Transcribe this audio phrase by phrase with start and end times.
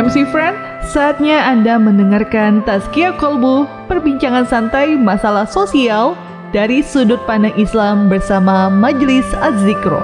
[0.00, 0.56] MC Friend,
[0.88, 6.16] saatnya Anda mendengarkan Tazkia Kolbu, perbincangan santai masalah sosial
[6.56, 10.00] dari sudut pandang Islam bersama Majelis Az-Zikro.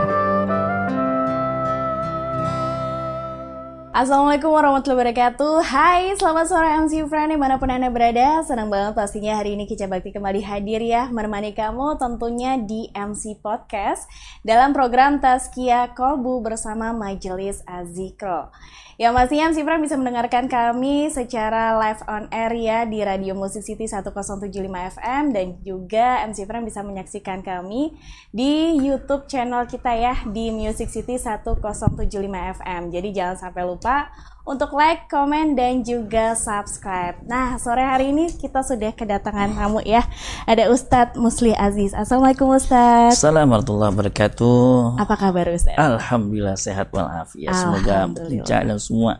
[3.96, 5.64] Assalamualaikum warahmatullahi wabarakatuh.
[5.64, 8.44] Hai selamat sore MC Friend di mana pun anda berada.
[8.44, 13.40] Senang banget pastinya hari ini Kica Bakti kembali hadir ya Menemani kamu tentunya di MC
[13.40, 14.04] Podcast
[14.44, 18.52] Dalam program Tazkia Kolbu bersama Majelis Azikro
[18.96, 23.60] Ya pastinya MC Pram bisa mendengarkan kami secara live on air ya di Radio Musik
[23.60, 27.92] City 1075 FM dan juga MC Pram bisa menyaksikan kami
[28.32, 32.08] di YouTube channel kita ya di Music City 1075
[32.56, 32.88] FM.
[32.88, 34.08] Jadi jangan sampai lupa
[34.46, 37.18] untuk like, komen, dan juga subscribe.
[37.26, 40.06] Nah, sore hari ini kita sudah kedatangan tamu ya.
[40.46, 41.90] Ada Ustadz Musli Aziz.
[41.90, 43.18] Assalamualaikum Ustadz.
[43.18, 45.02] Assalamualaikum warahmatullahi wabarakatuh.
[45.02, 45.82] Apa kabar Ustadz?
[45.82, 47.58] Alhamdulillah sehat walafiat.
[47.58, 49.18] Semoga pencak dan semua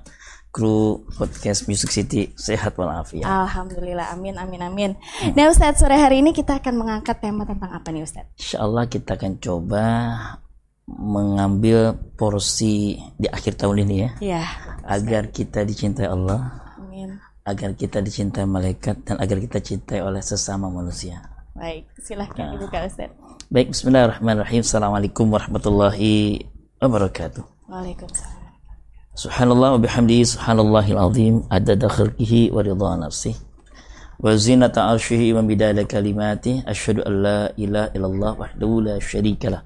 [0.55, 3.27] kru podcast Music City sehat walafiat.
[3.27, 4.91] Alhamdulillah, amin, amin, amin.
[5.21, 5.35] Hmm.
[5.35, 8.31] Nah Ustadz, sore hari ini kita akan mengangkat tema tentang apa nih Ustadz?
[8.39, 9.85] Insya Allah kita akan coba
[10.87, 14.11] mengambil porsi di akhir tahun ini ya.
[14.23, 14.45] Iya
[14.87, 16.63] agar kita dicintai Allah.
[16.79, 17.19] Amin.
[17.47, 21.23] agar kita dicintai malaikat dan agar kita cintai oleh sesama manusia.
[21.55, 22.53] Baik silahkan nah.
[22.59, 23.11] dibuka Ustaz.
[23.47, 24.67] Baik Bismillahirrahmanirrahim.
[24.67, 26.43] Assalamualaikum warahmatullahi
[26.83, 27.71] wabarakatuh.
[27.71, 28.51] Waalaikumsalam.
[29.15, 33.39] Subhanallah wa bihamdihi subhanallahil azim adada khalqihi wa ridha nafsihi.
[34.19, 36.67] Wa zinata arshihi wa bidala kalimati.
[36.67, 39.63] Asyhadu an la ilaha illallah wahdahu la syarikalah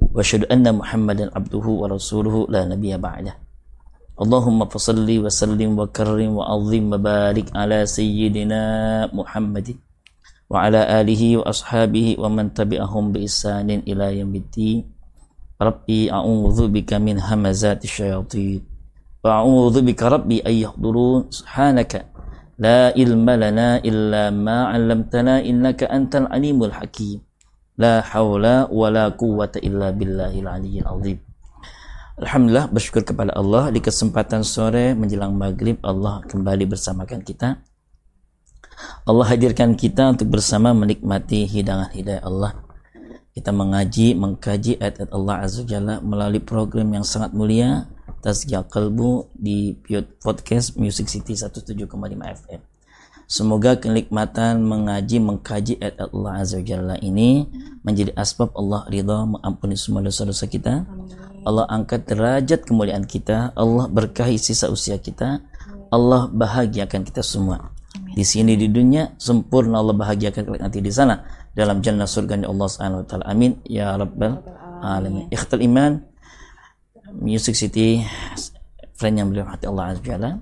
[0.00, 3.49] wa asyhadu anna muhammadan abduhu wa rasuluhu la nabiya ba'dah.
[4.20, 8.62] اللهم فصل وسلم وكرم وعظم وبارك على سيدنا
[9.16, 9.68] محمد
[10.52, 14.78] وعلى آله وأصحابه ومن تبعهم بإحسان إلى يوم الدين.
[15.56, 18.60] ربي أعوذ بك من همزات الشياطين
[19.24, 21.32] وأعوذ بك ربي أن يحضرون.
[21.32, 21.92] سبحانك
[22.60, 27.18] لا علم لنا إلا ما علمتنا إنك أنت العليم الحكيم.
[27.80, 31.29] haula wa la quwwata illa billahil aliyyil azim.
[32.20, 37.64] Alhamdulillah bersyukur kepada Allah di kesempatan sore menjelang maghrib Allah kembali bersamakan kita.
[39.08, 42.60] Allah hadirkan kita untuk bersama menikmati hidangan hidayah Allah.
[43.32, 47.88] Kita mengaji, mengkaji ayat-ayat Allah Azza Jalla melalui program yang sangat mulia
[48.20, 49.80] Tazkiyah Kalbu di
[50.20, 51.88] podcast Music City 17,5
[52.36, 52.60] FM.
[53.24, 57.48] Semoga kenikmatan mengaji, mengkaji ayat Allah Azza Jalla ini
[57.80, 60.84] menjadi asbab Allah ridha mengampuni semua dosa-dosa kita.
[61.44, 63.56] Allah angkat derajat kemuliaan kita.
[63.56, 65.40] Allah berkahi sisa usia kita.
[65.90, 67.72] Allah bahagiakan kita semua.
[68.14, 72.68] Di sini di dunia sempurna Allah bahagiakan kita nanti di sana dalam jannah surga Allah
[72.70, 73.24] Subhanahu wa taala.
[73.26, 74.38] Amin ya rabbal
[74.82, 75.26] alamin.
[75.30, 75.98] Ikhtal iman
[77.10, 78.06] Music City
[78.94, 80.38] friend yang beliau hati Allah Azza wa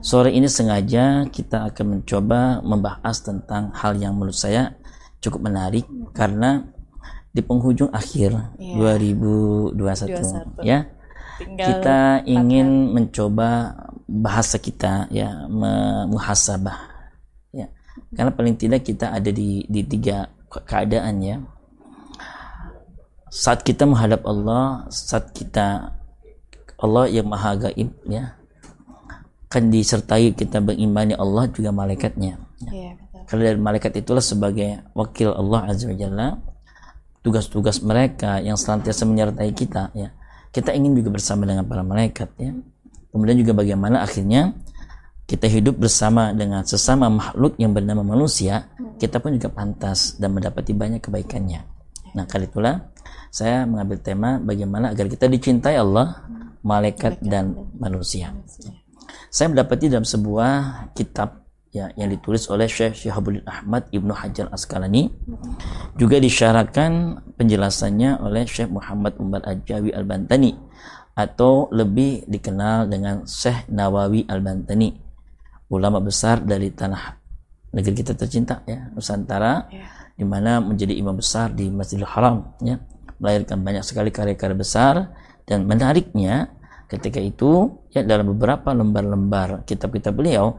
[0.00, 4.72] Sore ini sengaja kita akan mencoba membahas tentang hal yang menurut saya
[5.20, 5.84] cukup menarik
[6.16, 6.64] karena
[7.30, 8.96] di penghujung akhir yeah.
[8.98, 10.66] 2021 21.
[10.66, 10.78] ya
[11.40, 12.92] Tinggal kita ingin hari.
[12.94, 13.50] mencoba
[14.10, 15.46] bahasa kita ya
[16.10, 16.78] muhasabah
[17.54, 17.70] ya
[18.14, 21.36] karena paling tidak kita ada di di tiga keadaan ya
[23.30, 25.94] saat kita menghadap Allah saat kita
[26.82, 28.40] Allah yang maha gaib ya
[29.50, 32.38] akan disertai kita beriman Allah juga malaikatnya.
[32.70, 32.94] Ya,
[33.26, 36.38] Karena dari malaikat itulah sebagai wakil Allah Azza wa Jalla
[37.20, 40.10] tugas-tugas mereka yang senantiasa menyertai kita ya.
[40.50, 42.52] Kita ingin juga bersama dengan para malaikat ya.
[43.10, 44.54] Kemudian juga bagaimana akhirnya
[45.30, 48.66] kita hidup bersama dengan sesama makhluk yang bernama manusia,
[48.98, 51.62] kita pun juga pantas dan mendapati banyak kebaikannya.
[52.18, 52.90] Nah, kali itulah
[53.30, 56.26] saya mengambil tema bagaimana agar kita dicintai Allah,
[56.66, 58.34] malaikat, dan manusia.
[59.30, 65.10] Saya mendapati dalam sebuah kitab ya yang ditulis oleh Syekh Syihabuddin Ahmad Ibnu Hajar Asqalani.
[65.94, 70.58] Juga disyarahkan penjelasannya oleh Syekh Muhammad Umar Ajawi Al-Bantani.
[71.14, 74.90] Atau lebih dikenal dengan Syekh Nawawi Al-Bantani.
[75.70, 77.18] Ulama besar dari tanah
[77.70, 79.70] negeri kita tercinta ya Nusantara.
[79.70, 79.86] Ya.
[80.20, 82.76] di mana menjadi imam besar di Masjidil Haram ya.
[83.22, 84.94] Melahirkan banyak sekali karya-karya besar.
[85.48, 86.50] Dan menariknya
[86.90, 90.58] ketika itu ya dalam beberapa lembar-lembar kitab-kitab beliau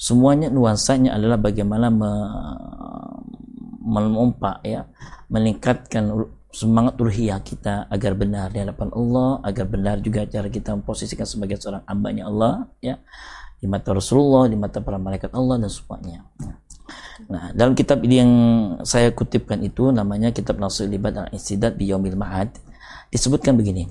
[0.00, 2.10] semuanya nuansanya adalah bagaimana me,
[3.84, 4.88] memompa ya
[5.28, 11.28] meningkatkan semangat ruhiyah kita agar benar di hadapan Allah agar benar juga cara kita memposisikan
[11.28, 12.96] sebagai seorang hambanya Allah ya
[13.60, 16.24] di mata Rasulullah di mata para malaikat Allah dan semuanya
[17.28, 18.32] Nah, dalam kitab ini yang
[18.86, 22.56] saya kutipkan itu namanya kitab Nasir Libat al-Insidat di Yaumil Ma'ad
[23.12, 23.90] disebutkan begini.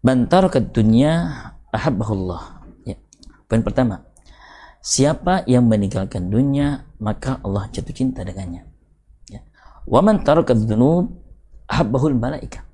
[0.00, 1.28] Bantar ke dunia
[1.68, 2.64] ahabbahullah.
[2.88, 2.96] Ya.
[3.46, 4.02] Poin pertama,
[4.82, 8.66] siapa yang meninggalkan dunia maka Allah jatuh cinta dengannya.
[9.30, 9.40] Ya.
[9.86, 11.08] Wa man taraka dzunub
[11.70, 12.66] habbahul malaika.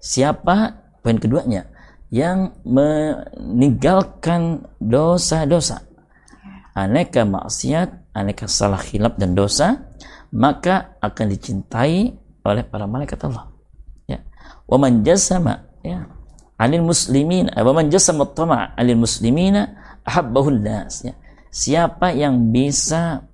[0.00, 0.72] Siapa
[1.04, 1.68] poin keduanya
[2.08, 5.90] yang meninggalkan dosa-dosa
[6.74, 9.90] aneka maksiat, aneka salah khilaf dan dosa,
[10.32, 12.14] maka akan dicintai
[12.46, 13.50] oleh para malaikat Allah.
[14.06, 14.22] Ya.
[14.64, 16.06] Wa man jasama ya
[16.60, 19.76] anil muslimin wa man jasama tama anil muslimina
[20.06, 21.14] ahabbahun nas ya.
[21.50, 23.26] Siapa yang bisa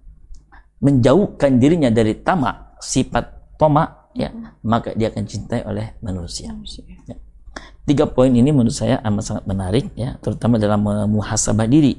[0.80, 4.32] menjauhkan dirinya dari tamak sifat toma ya
[4.64, 6.52] maka dia akan cintai oleh manusia.
[7.08, 7.16] Ya.
[7.86, 10.82] Tiga poin ini menurut saya amat sangat menarik ya terutama dalam
[11.12, 11.94] muhasabah diri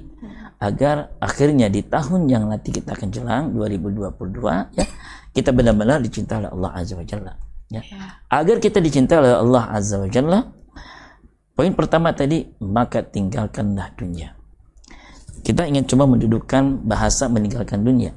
[0.58, 4.86] agar akhirnya di tahun yang nanti kita akan jelang 2022 ya
[5.32, 7.34] kita benar-benar dicintai oleh Allah Azza wa Jalla
[7.70, 7.82] ya.
[7.86, 8.18] ya.
[8.26, 10.40] Agar kita dicintai oleh Allah Azza wa Jalla
[11.54, 14.37] poin pertama tadi maka tinggalkanlah dunia.
[15.48, 18.12] Kita ingin coba mendudukkan bahasa meninggalkan dunia.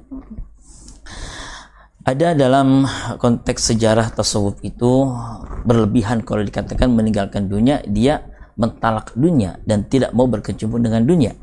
[2.02, 2.90] Ada dalam
[3.22, 5.06] konteks sejarah tasawuf itu
[5.62, 8.26] berlebihan kalau dikatakan meninggalkan dunia, dia
[8.58, 11.38] mentalak dunia dan tidak mau berkecimpung dengan dunia.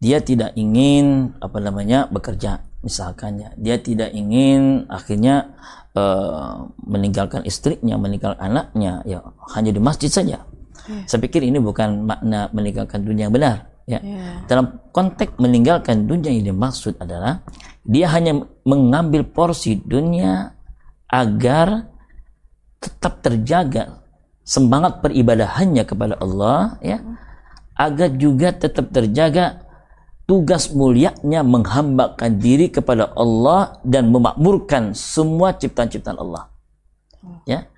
[0.00, 5.56] Dia tidak ingin apa namanya bekerja misalkannya dia tidak ingin akhirnya
[5.96, 9.20] uh, meninggalkan istrinya meninggalkan anaknya ya.
[9.52, 10.40] Hanya di masjid saja.
[10.84, 11.04] Yeah.
[11.08, 14.40] saya pikir ini bukan makna meninggalkan dunia yang benar ya yeah.
[14.48, 17.44] dalam konteks meninggalkan dunia yang dimaksud adalah
[17.84, 20.56] dia hanya mengambil porsi dunia
[21.08, 21.92] agar
[22.80, 24.04] tetap terjaga
[24.44, 27.00] semangat peribadahannya kepada Allah ya
[27.76, 29.64] agar juga tetap terjaga
[30.24, 36.48] tugas mulianya menghambakan diri kepada Allah dan memakmurkan semua ciptaan-ciptaan Allah.
[37.44, 37.68] Ya.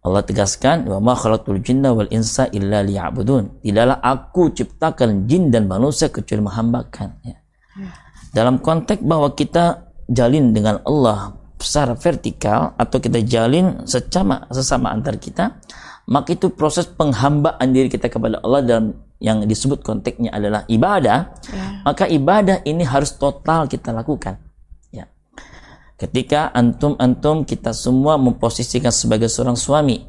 [0.00, 5.68] Allah tegaskan, "Wa ma khalaqtul jinna wal insa illa liya'budun." Tidaklah aku ciptakan jin dan
[5.68, 7.36] manusia kecuali menghambakan, ya.
[8.32, 15.20] Dalam konteks bahwa kita jalin dengan Allah secara vertikal atau kita jalin secara sesama antar
[15.20, 15.60] kita,
[16.08, 18.86] maka itu proses penghambaan diri kita kepada Allah dalam
[19.20, 21.84] yang disebut konteksnya adalah ibadah, ya.
[21.84, 24.40] maka ibadah ini harus total kita lakukan.
[26.00, 30.00] Ketika antum-antum kita semua memposisikan sebagai seorang suami,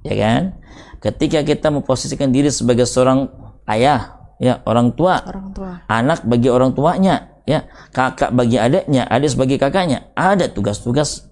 [0.00, 0.56] ya kan?
[1.04, 3.28] Ketika kita memposisikan diri sebagai seorang
[3.68, 5.72] ayah, ya orang tua, orang tua.
[5.84, 11.28] anak bagi orang tuanya, ya kakak bagi adiknya, adik sebagai kakaknya, ada tugas-tugas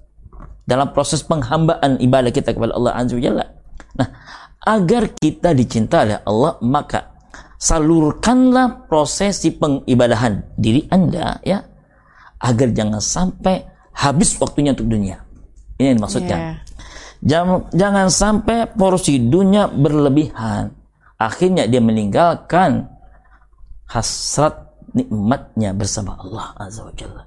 [0.68, 3.48] dalam proses penghambaan ibadah kita kepada Allah Azza wa
[3.96, 4.08] Nah,
[4.60, 7.16] agar kita dicinta oleh Allah, maka
[7.56, 11.64] salurkanlah prosesi pengibadahan diri Anda ya
[12.42, 15.22] agar jangan sampai habis waktunya untuk dunia.
[15.78, 16.38] Ini yang dimaksudkan.
[16.38, 16.56] Yeah.
[17.22, 20.74] Jangan, jangan sampai porsi dunia berlebihan.
[21.16, 22.90] Akhirnya dia meninggalkan
[23.86, 27.24] hasrat nikmatnya bersama Allah Azza wa Jalla.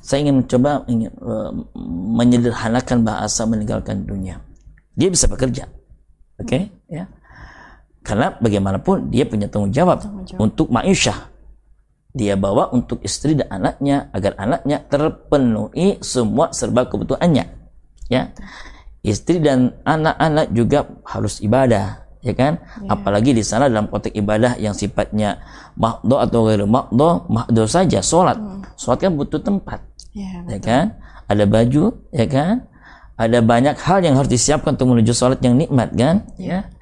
[0.00, 1.50] Saya ingin mencoba ingin, uh,
[2.14, 4.38] menyederhanakan bahasa meninggalkan dunia.
[4.94, 5.66] Dia bisa bekerja.
[6.40, 6.62] Oke, okay?
[6.88, 7.04] ya
[8.00, 10.40] karena bagaimanapun dia punya tanggung jawab, tanggung jawab.
[10.40, 11.28] untuk ma'isyah.
[12.10, 17.46] Dia bawa untuk istri dan anaknya agar anaknya terpenuhi semua serba kebutuhannya.
[18.10, 18.34] Ya.
[19.00, 22.60] Istri dan anak-anak juga harus ibadah, ya kan?
[22.84, 22.98] Ya.
[22.98, 25.40] Apalagi di sana dalam konteks ibadah yang sifatnya
[25.78, 28.36] makdo atau gak makdo, makdo saja sholat.
[28.36, 28.60] Hmm.
[28.76, 29.80] Sholat kan butuh tempat,
[30.12, 31.00] ya, ya kan?
[31.30, 32.68] Ada baju, ya kan?
[33.16, 36.28] Ada banyak hal yang harus disiapkan untuk menuju sholat yang nikmat kan?
[36.36, 36.66] Ya.
[36.66, 36.80] ya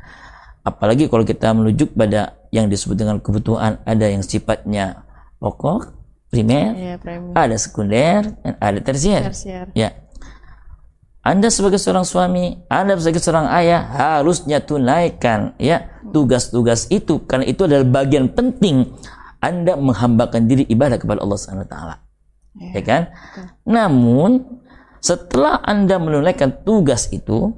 [0.68, 5.07] apalagi kalau kita menuju pada yang disebut dengan kebutuhan ada yang sifatnya
[5.38, 5.95] pokok
[6.28, 6.95] primer, ya,
[7.33, 9.23] ada sekunder dan ada tersier.
[9.33, 9.90] tersier ya
[11.28, 17.68] anda sebagai seorang suami, Anda sebagai seorang ayah harusnya tunaikan ya tugas-tugas itu karena itu
[17.68, 18.97] adalah bagian penting
[19.37, 21.97] Anda menghambakan diri ibadah kepada Allah Subhanahu wa taala.
[22.57, 23.02] Ya, ya kan?
[23.12, 23.45] Betul.
[23.68, 24.30] Namun
[25.04, 27.52] setelah Anda menunaikan tugas itu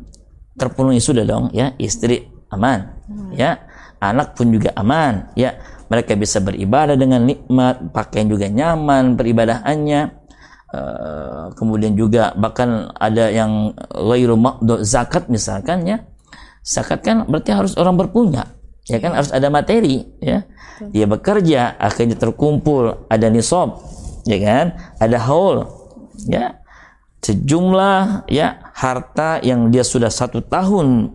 [0.59, 3.33] terpenuhi sudah dong ya istri aman hmm.
[3.33, 3.65] ya
[4.03, 5.57] anak pun juga aman ya
[5.91, 10.01] mereka bisa beribadah dengan nikmat pakaian juga nyaman peribadahannya
[10.71, 14.39] uh, kemudian juga bahkan ada yang ghairu
[14.87, 15.99] zakat misalkan ya.
[16.63, 18.47] Zakat kan berarti harus orang berpunya
[18.87, 19.19] ya kan?
[19.19, 20.47] Harus ada materi ya.
[20.81, 23.83] Dia bekerja akhirnya terkumpul ada nisab
[24.25, 24.79] ya kan?
[25.03, 25.67] Ada haul
[26.31, 26.57] ya.
[27.21, 31.13] Sejumlah ya harta yang dia sudah satu tahun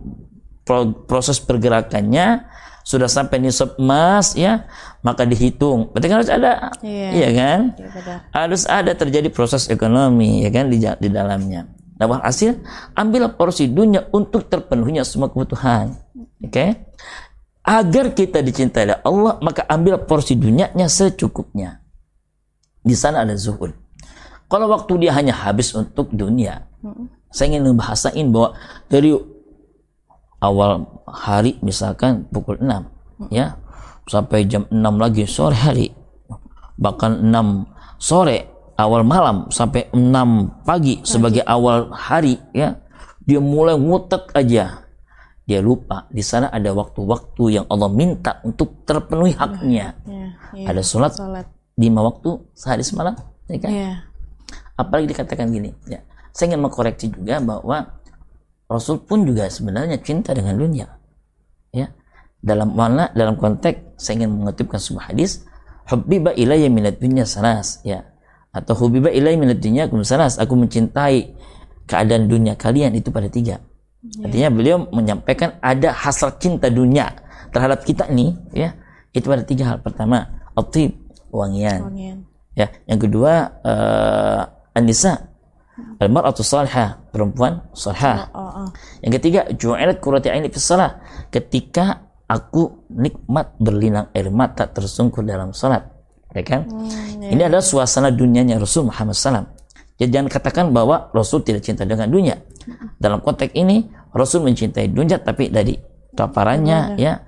[1.10, 2.46] proses pergerakannya
[2.86, 4.70] sudah sampai nisab emas ya
[5.02, 5.90] maka dihitung.
[5.90, 6.70] Berarti kan harus ada.
[6.86, 7.60] Iya, iya kan?
[7.74, 11.66] Iya, harus ada terjadi proses ekonomi ya kan di, di dalamnya.
[11.98, 12.62] Nah hasil
[12.94, 15.98] ambil porsi dunia untuk terpenuhinya semua kebutuhan
[16.46, 16.52] oke?
[16.52, 16.68] Okay?
[17.66, 21.82] Agar kita dicintai oleh Allah, maka ambil porsi dunianya secukupnya.
[22.86, 23.74] Di sana ada zuhud.
[24.46, 26.62] Kalau waktu dia hanya habis untuk dunia,
[27.34, 28.54] saya ingin membahasain bahwa
[28.86, 29.10] dari
[30.46, 33.28] awal hari misalkan pukul 6 hmm.
[33.34, 33.58] ya.
[34.06, 35.90] Sampai jam 6 lagi sore hari.
[36.78, 42.78] Bahkan 6 sore awal malam sampai 6 pagi sebagai awal hari ya.
[43.26, 44.86] Dia mulai ngutek aja.
[45.46, 49.94] Dia lupa di sana ada waktu-waktu yang Allah minta untuk terpenuhi haknya.
[50.02, 51.46] ya, ya, ada sholat, sholat.
[51.78, 53.14] lima waktu sehari semalam
[53.46, 53.70] ya kan?
[53.70, 53.90] Ya.
[54.74, 56.02] apalagi dikatakan gini ya.
[56.34, 57.95] Saya ingin mengkoreksi juga bahwa
[58.66, 60.86] Rasul pun juga sebenarnya cinta dengan dunia
[61.70, 61.90] ya
[62.42, 65.46] dalam mana dalam konteks saya ingin mengutipkan sebuah hadis
[65.86, 68.06] hubbiba ilayya minad dunya salas ya
[68.50, 71.36] atau hubbiba ilayya minad dunya salas aku mencintai
[71.86, 73.62] keadaan dunia kalian itu pada tiga.
[74.02, 74.26] Yeah.
[74.28, 77.14] Artinya beliau menyampaikan ada hasrat cinta dunia
[77.54, 78.74] terhadap kita nih, ya.
[79.14, 79.78] Itu pada tiga hal.
[79.80, 80.92] Pertama, atib,
[81.32, 81.80] wangian.
[81.88, 82.18] wangian.
[82.52, 84.42] Ya, yang kedua uh,
[84.76, 85.32] anisa,
[86.00, 88.32] almar'atu salihah, perempuan salihah.
[88.32, 88.68] Oh, oh, oh.
[89.04, 90.60] Yang ketiga, ju'ilat qurrati aini fi
[91.32, 95.86] Ketika aku nikmat berlinang air mata tersungkur dalam salat.
[96.34, 96.68] Ya kan?
[96.68, 97.32] Hmm, yeah.
[97.32, 99.46] Ini adalah suasana dunianya Rasul Muhammad SAW.
[99.96, 102.36] Jadi jangan katakan bahwa Rasul tidak cinta dengan dunia.
[103.00, 105.72] Dalam konteks ini Rasul mencintai dunia tapi dari
[106.12, 107.24] paparannya ya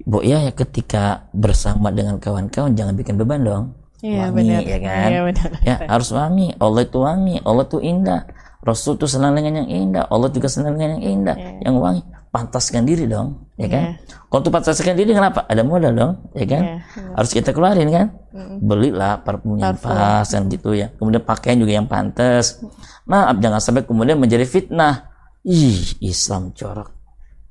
[0.00, 3.64] Bu ya, ya ketika bersama dengan kawan-kawan jangan bikin beban dong.
[4.00, 4.60] Iya benar.
[4.64, 5.08] Ya kan?
[5.08, 5.48] Iya benar.
[5.64, 6.56] Ya harus wangi.
[6.56, 8.22] Allah itu wangi, Allah itu indah.
[8.60, 11.64] Rasul itu senang dengan yang indah, Allah juga senang dengan yang indah, yeah.
[11.64, 13.96] yang wangi pantaskan diri dong, ya kan?
[13.96, 14.20] Yeah.
[14.28, 15.48] Kalau tuh pantaskan diri kenapa?
[15.48, 16.62] Ada modal dong, ya kan?
[16.62, 17.14] Yeah, yeah.
[17.16, 18.06] Harus kita keluarin kan?
[18.36, 18.56] Mm.
[18.60, 20.92] Belilah parfum yang pas kan gitu ya.
[20.92, 22.60] Kemudian pakaian juga yang pantas.
[23.08, 25.08] Maaf jangan sampai kemudian menjadi fitnah.
[25.40, 26.92] Ih, Islam corok.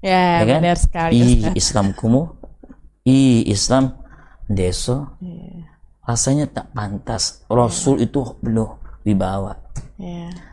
[0.06, 0.60] Yeah, ya kan?
[0.62, 1.14] benar sekali.
[1.18, 2.38] Ih, Islam kumuh.
[3.04, 3.98] Ih, Islam
[4.46, 5.18] deso.
[5.20, 5.59] Yeah.
[6.10, 7.46] Rasanya tak pantas.
[7.46, 8.10] Rasul yeah.
[8.10, 9.54] itu belum dibawa.
[10.02, 10.50] Yeah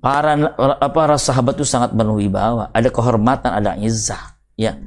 [0.00, 0.32] para
[0.90, 4.80] para sahabat itu sangat berwibawa, ada kehormatan, ada izzah, ya.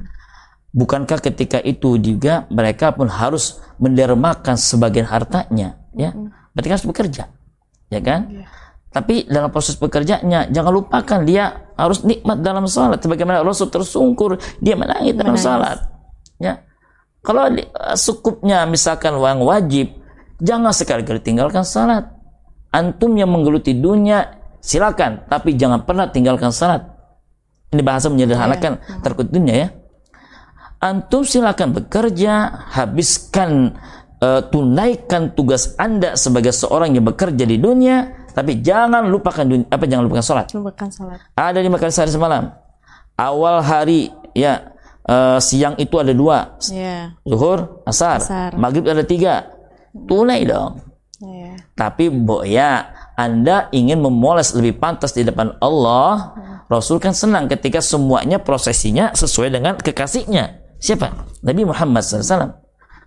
[0.74, 6.10] Bukankah ketika itu juga mereka pun harus mendermakan sebagian hartanya, ya?
[6.50, 7.24] Berarti kan harus bekerja,
[7.94, 8.20] ya kan?
[8.26, 8.50] Yeah.
[8.90, 13.02] Tapi dalam proses bekerjanya jangan lupakan dia harus nikmat dalam salat.
[13.02, 15.78] Sebagaimana Rasul tersungkur dia menangis dalam salat,
[16.42, 16.58] ya.
[17.24, 17.48] Kalau
[17.96, 19.96] sukupnya misalkan uang wajib,
[20.44, 22.12] jangan sekali-kali tinggalkan salat.
[22.68, 25.24] Antum yang menggeluti dunia silakan.
[25.24, 26.84] Tapi jangan pernah tinggalkan salat.
[27.72, 29.00] Ini bahasa menyederhanakan yeah.
[29.00, 29.68] terkutnya ya.
[30.84, 33.72] Antum silakan bekerja habiskan
[34.20, 39.86] uh, tunaikan tugas anda sebagai seorang yang bekerja di dunia tapi jangan lupakan dunia, apa
[39.86, 40.46] jangan lupakan salat.
[40.50, 41.22] Lupakan salat.
[41.38, 42.50] Ada lima kali sehari semalam.
[43.14, 44.73] Awal hari ya
[45.08, 47.16] uh, siang itu ada dua yeah.
[47.24, 48.50] zuhur asar, asar.
[48.56, 49.54] maghrib ada tiga
[49.94, 50.80] tunai dong
[51.22, 51.56] yeah.
[51.76, 56.34] tapi boya anda ingin memoles lebih pantas di depan Allah,
[56.66, 60.66] Rasul kan senang ketika semuanya prosesinya sesuai dengan kekasihnya.
[60.82, 61.38] Siapa?
[61.46, 62.58] Nabi Muhammad SAW.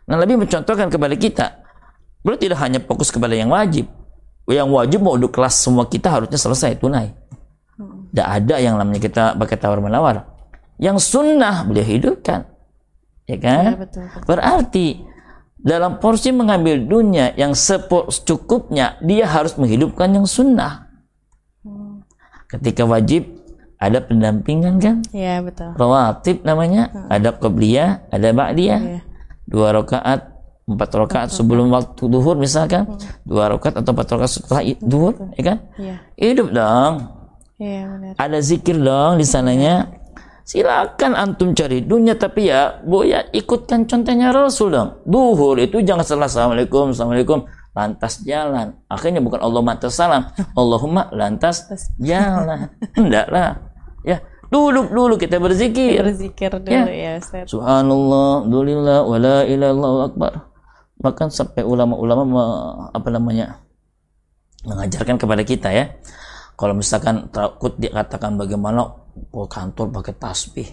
[0.07, 1.45] Nah, Nabi mencontohkan kepada kita,
[2.23, 3.91] beliau tidak hanya fokus kepada yang wajib.
[4.47, 7.11] Yang wajib mau udah kelas semua kita harusnya selesai tunai.
[8.07, 10.36] Tidak ada yang namanya kita pakai tawar menawar.
[10.77, 12.45] Yang sunnah beliau hidupkan.
[13.27, 13.75] Ya kan?
[13.75, 14.23] Ya, betul, betul.
[14.29, 14.87] Berarti
[15.57, 20.85] dalam porsi mengambil dunia yang secukupnya dia harus menghidupkan yang sunnah
[22.47, 23.27] ketika wajib
[23.81, 27.09] ada pendampingan kan iya betul rawatib namanya hmm.
[27.09, 29.01] ada qabliyah ada ba'diyah yeah.
[29.49, 30.29] dua rakaat
[30.67, 33.27] empat rakaat sebelum waktu duhur misalkan hmm.
[33.27, 35.99] dua rakaat atau empat rakaat setelah duhur ya kan yeah.
[36.15, 37.11] hidup dong
[37.57, 38.13] benar.
[38.15, 40.05] ada zikir dong di sananya yeah
[40.47, 45.03] silakan antum cari dunia tapi ya bu ya ikutkan contohnya Rasul dong.
[45.03, 47.43] Duhur itu jangan salah assalamualaikum assalamualaikum.
[47.75, 48.79] Lantas jalan.
[48.87, 51.67] Akhirnya bukan Allah mata salam Allahumma lantas
[51.99, 52.71] jalan.
[53.35, 53.59] Lah
[54.07, 55.99] ya duduk dulu kita berzikir.
[55.99, 57.13] Berzikir dulu ya, ya
[57.43, 60.47] subhanallah alhamdulillah wala ilallah akbar.
[61.03, 62.25] Bahkan sampai ulama-ulama
[62.95, 63.61] apa namanya
[64.63, 65.91] mengajarkan kepada kita ya
[66.57, 68.81] kalau misalkan takut dikatakan bagaimana
[69.29, 70.67] oh, kantor pakai tasbih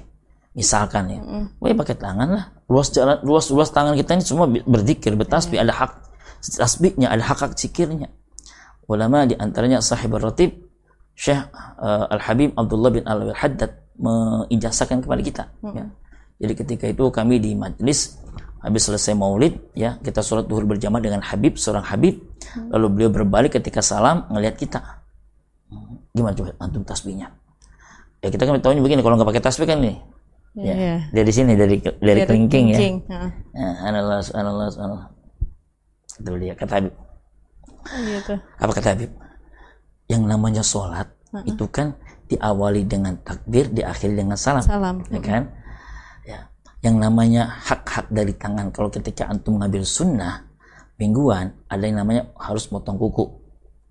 [0.56, 1.60] misalkan ya, mm.
[1.60, 2.44] Wah, pakai tangan lah.
[2.70, 5.66] Luas jalan, luas luas tangan kita ini semua berzikir, bertasbih, yeah.
[5.66, 5.92] ada hak
[6.40, 8.08] tasbihnya, ada hak hak zikirnya.
[8.86, 10.54] Ulama di antaranya sahib ratib
[11.18, 11.42] Syekh
[11.78, 15.44] uh, Al Habib Abdullah bin Al Haddad mengijazahkan kepada kita.
[15.60, 15.74] Mm.
[15.74, 15.84] Ya.
[16.38, 18.18] Jadi ketika itu kami di majlis
[18.64, 22.72] habis selesai maulid ya kita sholat duhur berjamaah dengan Habib seorang Habib mm.
[22.72, 25.03] lalu beliau berbalik ketika salam ngelihat kita
[26.12, 27.28] gimana coba antum tasbihnya
[28.20, 29.96] ya kita kan tahunya begini kalau nggak pakai tasbih kan nih
[30.54, 30.70] Ya.
[30.70, 30.94] Iya.
[31.10, 32.78] Dari sini dari dari, kelingking ya.
[32.78, 32.96] kelingking.
[33.10, 35.06] Ya, anallah, anallah, anallah.
[36.14, 36.94] Itu dia kata Habib.
[38.06, 38.34] Gitu.
[38.62, 39.10] Apa kata Habib?
[40.06, 41.10] Yang namanya sholat
[41.42, 41.98] itu kan
[42.30, 44.62] diawali dengan takbir, diakhiri dengan salam.
[44.62, 45.02] Salam.
[45.10, 45.42] Ya kan?
[46.22, 46.46] Ya.
[46.86, 50.46] Yang namanya hak-hak dari tangan kalau ketika antum ngambil sunnah
[51.02, 53.26] mingguan ada yang namanya harus motong kuku.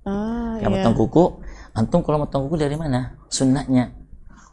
[0.08, 0.80] Ah, Ya, iya.
[0.80, 1.43] motong kuku,
[1.74, 3.18] antum kalau motong kuku dari mana?
[3.28, 3.92] Sunnahnya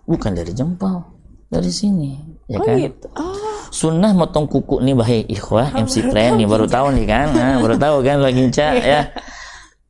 [0.05, 1.05] bukan dari jempol,
[1.47, 2.19] dari sini,
[2.51, 2.75] ya Oh kan?
[2.77, 3.07] gitu.
[3.15, 3.37] Oh,
[3.71, 7.79] Sunnah motong kuku nih bahaya ikhwah MC Friend nih baru tahu nih kan, Nah, baru
[7.79, 9.15] tahu kan lagi Inca ya.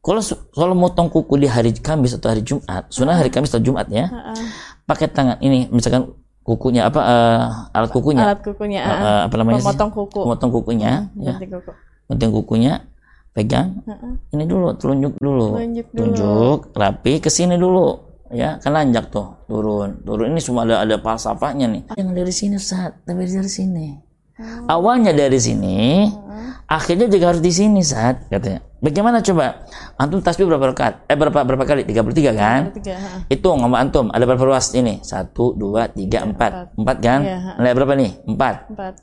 [0.00, 0.20] Kalau
[0.52, 4.08] kalau motong kuku di hari Kamis atau hari Jumat, sunnah hari Kamis atau Jumat ya,
[4.84, 8.80] pakai tangan ini misalkan kukunya apa eh, alat kukunya, alat kukunya.
[8.80, 9.60] Eh, apa namanya?
[9.60, 9.68] sih?
[9.68, 10.20] Memotong kuku.
[10.24, 11.72] Memotong kukunya, ya, Ganti kuku.
[12.10, 12.72] penting kukunya
[13.40, 13.80] pegang.
[14.36, 15.56] Ini dulu telunjuk dulu.
[15.56, 16.44] Telunjuk dulu.
[16.76, 18.12] rapi ke sini dulu.
[18.30, 20.04] Ya kan nanjak tuh turun.
[20.06, 21.82] Turun ini semua ada ada falsafahnya nih.
[21.98, 23.86] Yang dari sini Ustaz tapi dari sini.
[24.40, 24.72] Oh.
[24.72, 26.08] awalnya dari sini
[26.64, 28.64] akhirnya juga harus di sini saat katanya.
[28.80, 29.68] Bagaimana coba?
[30.00, 31.04] Antum tasbih berapa rakaat?
[31.04, 31.84] Eh berapa berapa kali?
[31.84, 32.72] 33 kan?
[32.72, 32.96] Tiga.
[32.96, 33.20] ah.
[33.28, 34.72] hitung sama antum ada berapa ruas?
[34.72, 36.72] Ini satu dua tiga empat.
[36.80, 36.96] empat.
[37.04, 37.20] Kan?
[37.20, 37.60] Ha.
[37.60, 38.10] nilai berapa nih?
[38.24, 38.54] Empat.
[38.72, 38.94] Empat.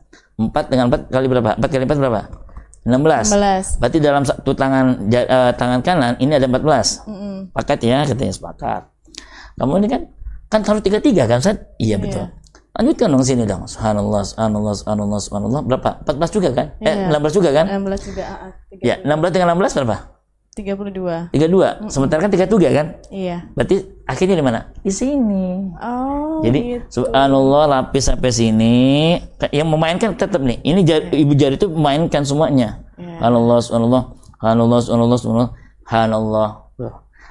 [0.42, 1.52] empat dengan empat kali berapa?
[1.62, 2.47] Empat kali empat berapa
[2.88, 3.04] 16
[3.36, 3.66] Belas.
[3.84, 7.04] Berarti dalam satu tangan eh, tangan kanan ini ada 14.
[7.04, 7.36] Mm-mm.
[7.52, 8.82] Pakat ya katanya sepakat.
[9.60, 10.02] Kamu ini kan
[10.48, 11.60] kan harus tiga tiga kan Ustaz?
[11.76, 12.32] Iya betul.
[12.78, 13.66] Lanjutkan dong sini dong.
[13.66, 15.62] Subhanallah, subhanallah, subhanallah, subhanallah.
[15.66, 15.90] Berapa?
[16.06, 16.68] 14 juga kan?
[16.80, 17.10] Eh, Iya.
[17.10, 17.66] 16 juga kan?
[17.68, 18.24] Enam belas juga.
[18.70, 18.84] Tiga.
[18.86, 19.98] Ya, 16 dengan 16 berapa?
[20.58, 21.30] Tiga puluh dua.
[21.30, 21.86] 32.
[21.94, 22.88] Sementara kan 33 kan?
[23.14, 23.46] Iya.
[23.54, 24.60] Berarti akhirnya di mana?
[24.82, 25.70] Di sini.
[25.78, 26.42] Oh.
[26.42, 27.06] Jadi gitu.
[27.06, 28.76] subhanallah lapis sampai sini.
[29.54, 30.58] Yang memainkan tetap nih.
[30.66, 32.82] Ini jari- ibu jari itu memainkan semuanya.
[32.98, 33.22] Iya.
[33.22, 34.04] Subhanallah, subhanallah,
[34.42, 35.20] subhanallah, subhanallah,
[35.86, 36.50] subhanallah.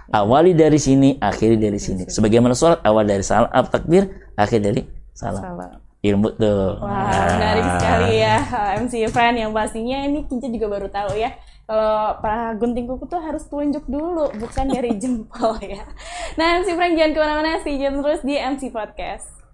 [0.06, 2.06] Awali dari sini, akhiri dari sini.
[2.06, 4.06] Sebagaimana sholat, awal dari salam, takbir,
[4.38, 5.42] akhir dari salam.
[5.42, 5.82] Salam.
[5.98, 6.78] Ilmu tuh.
[6.78, 8.38] Wah, menarik sekali ya
[8.78, 11.34] MC Friend yang pastinya ini Kinca juga baru tahu ya
[11.66, 15.82] kalau para gunting kuku tuh harus telunjuk dulu bukan dari jempol ya.
[16.38, 19.45] Nah MC Friend jangan ke mana-mana tune terus di MC Podcast.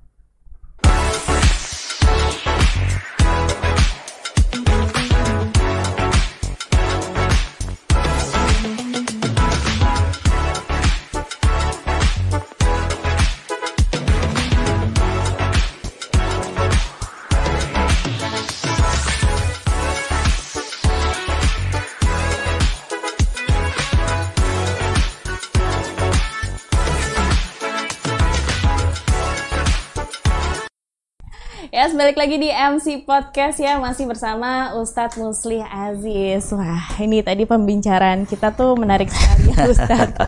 [32.02, 36.50] Balik lagi di MC Podcast ya, masih bersama Ustadz Muslih Aziz.
[36.50, 40.18] Wah, ini tadi pembicaraan kita tuh menarik sekali ya Ustadz.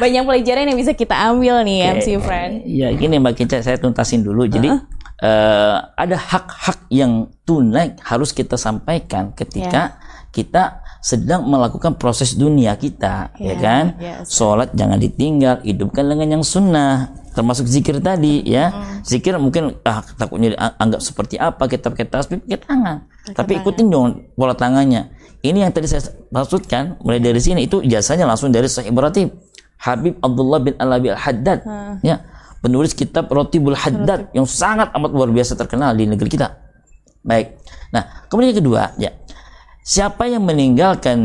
[0.00, 2.64] Banyak pelajaran yang bisa kita ambil nih MC Friend.
[2.64, 4.48] Ya gini Mbak Kinca, saya tuntasin dulu.
[4.48, 4.72] Jadi
[5.20, 10.00] eh, ada hak-hak yang tunai harus kita sampaikan ketika
[10.32, 13.84] kita sedang melakukan proses dunia kita, ya, Ya, kan?
[14.00, 19.00] ya, Sholat jangan ditinggal, hidupkan dengan yang sunnah, termasuk zikir tadi, ya.
[19.06, 22.96] Zikir mungkin ah, takutnya dianggap seperti apa kita pakai tasbih, pakai tangan.
[23.32, 25.10] Tapi ikutin dong pola tangannya.
[25.40, 29.32] Ini yang tadi saya maksudkan, mulai dari sini itu jasanya langsung dari Sahih Ratib.
[29.80, 31.64] Habib Abdullah bin Alabi Al-Haddad
[32.04, 32.20] ya.
[32.60, 36.60] Penulis kitab Rotibul Haddad yang sangat amat luar biasa terkenal di negeri kita.
[37.24, 37.56] Baik.
[37.88, 39.16] Nah kemudian yang kedua ya.
[39.80, 41.16] Siapa yang meninggalkan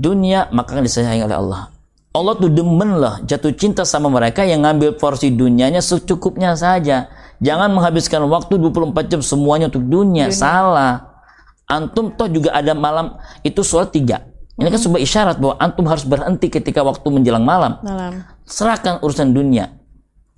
[0.00, 1.73] dunia maka akan disayangi oleh Allah
[2.14, 7.10] Allah tuh demen lah jatuh cinta sama mereka yang ngambil porsi dunianya secukupnya saja.
[7.42, 11.18] Jangan menghabiskan waktu 24 jam semuanya untuk dunia, salah.
[11.66, 14.22] Antum toh juga ada malam itu sholat tiga.
[14.54, 17.82] Ini kan sebuah isyarat bahwa antum harus berhenti ketika waktu menjelang malam.
[17.82, 18.22] Malam.
[18.46, 19.74] serahkan urusan dunia.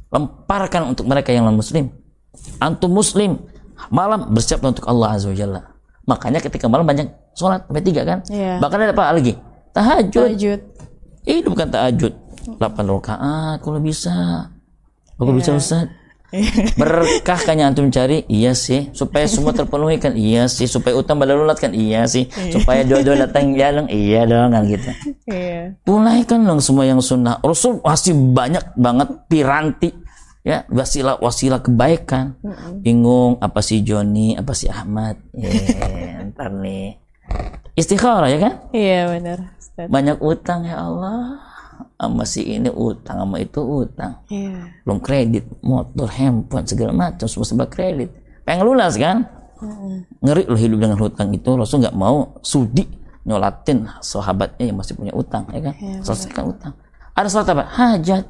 [0.08, 1.92] Lemparkan untuk mereka yang non muslim
[2.60, 3.40] antum muslim
[3.92, 5.60] malam bersiaplah untuk Allah azza wajalla
[6.08, 8.18] makanya ketika malam banyak sholat sampai tiga kan?
[8.30, 8.62] Iya.
[8.62, 9.36] bahkan ada apa lagi?
[9.76, 10.24] Tahajud.
[10.32, 10.60] Tahajud.
[11.26, 12.14] Itu bukan tahajud.
[12.56, 14.46] 8 rakaat kalau bisa.
[15.18, 15.90] Kalau bisa Ustaz.
[16.74, 18.26] Berkah kan yang antum cari?
[18.26, 18.90] Iya sih.
[18.90, 20.14] Supaya semua terpenuhi kan?
[20.14, 20.66] Iya sih.
[20.66, 21.72] Supaya utang badalulat kan?
[21.72, 22.26] Iya sih.
[22.50, 24.90] Supaya jodoh datang ya dong iya dong kan gitu.
[25.26, 25.74] Iya.
[25.86, 27.38] tunaikan dong semua yang sunnah.
[27.42, 29.90] Rasul masih banyak banget piranti.
[30.46, 32.38] Ya wasilah wasilah kebaikan.
[32.78, 35.18] Bingung apa si Joni apa si Ahmad?
[35.34, 36.98] Ya ntar nih
[37.76, 38.54] istikharah ya kan?
[38.72, 39.38] Iya benar.
[39.76, 41.38] Banyak utang ya Allah.
[41.96, 44.20] Sama si ini utang sama itu utang.
[44.32, 44.80] Iya.
[44.84, 48.12] belum kredit motor handphone segala macam semua sebab kredit.
[48.48, 49.28] Pengen lunas kan?
[50.20, 51.50] Ngeri loh hidup dengan hutang itu.
[51.56, 52.84] Rasul nggak mau sudi
[53.28, 55.74] nyolatin sahabatnya yang masih punya utang ya kan?
[56.04, 56.72] Selesaikan utang.
[57.16, 57.64] Ada salat apa?
[57.64, 58.24] Hajat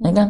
[0.00, 0.28] ya kan?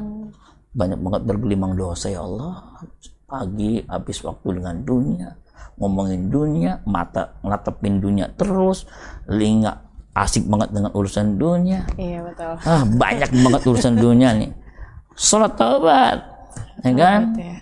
[0.74, 2.82] Banyak banget bergelimang dosa ya Allah.
[3.26, 5.41] Pagi habis waktu dengan dunia
[5.74, 8.84] ngomongin dunia mata ngatepin dunia terus
[9.24, 12.52] telinga asik banget dengan urusan dunia Iya betul.
[12.60, 14.52] ah banyak banget urusan dunia nih
[15.12, 16.18] sholat taubat
[16.80, 17.56] ya kan ya.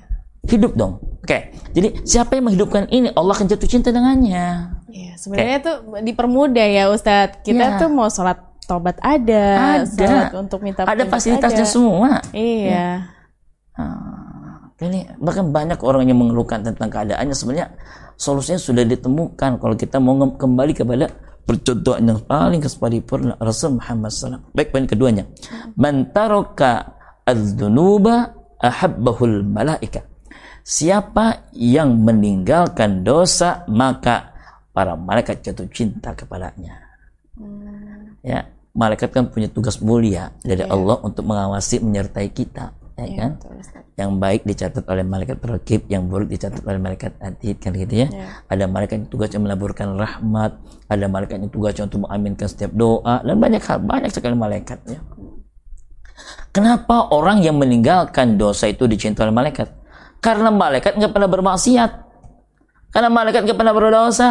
[0.45, 1.39] hidup dong oke
[1.71, 6.91] jadi siapa yang menghidupkan ini Allah akan jatuh cinta dengannya Iya, sebenarnya tuh dipermudah ya
[6.91, 7.47] Ustadz.
[7.47, 7.79] Kita Iya.
[7.79, 11.71] tuh mau sholat tobat ada, ada sholat untuk minta ada fasilitasnya ada.
[11.71, 13.07] semua Iya.
[13.73, 14.20] Ah,
[14.81, 17.69] ini bahkan banyak orang yang mengeluhkan tentang keadaannya sebenarnya
[18.17, 21.13] solusinya sudah ditemukan kalau kita mau kembali kepada
[21.45, 24.41] percontohan yang paling kesparipurna Rasul Muhammad SAW.
[24.55, 25.27] Baik poin keduanya.
[25.75, 30.07] Man taraka adzunuba ahabbahul malaika.
[30.61, 34.31] Siapa yang meninggalkan dosa maka
[34.71, 36.79] para malaikat jatuh cinta kepadanya.
[38.21, 43.31] Ya, malaikat kan punya tugas mulia dari Allah untuk mengawasi menyertai kita, ya kan?
[43.37, 43.57] Betul,
[44.01, 48.09] yang baik dicatat oleh malaikat rakib, yang buruk dicatat oleh malaikat atid kan gitu ya.
[48.49, 50.57] Ada malaikat yang tugasnya melaburkan rahmat,
[50.89, 55.01] ada malaikat yang tugasnya untuk mengaminkan setiap doa dan banyak hal, banyak sekali malaikat ya.
[56.51, 59.69] Kenapa orang yang meninggalkan dosa itu dicintai oleh malaikat?
[60.21, 61.91] Karena malaikat nggak pernah bermaksiat.
[62.91, 64.31] Karena malaikat nggak pernah berdosa.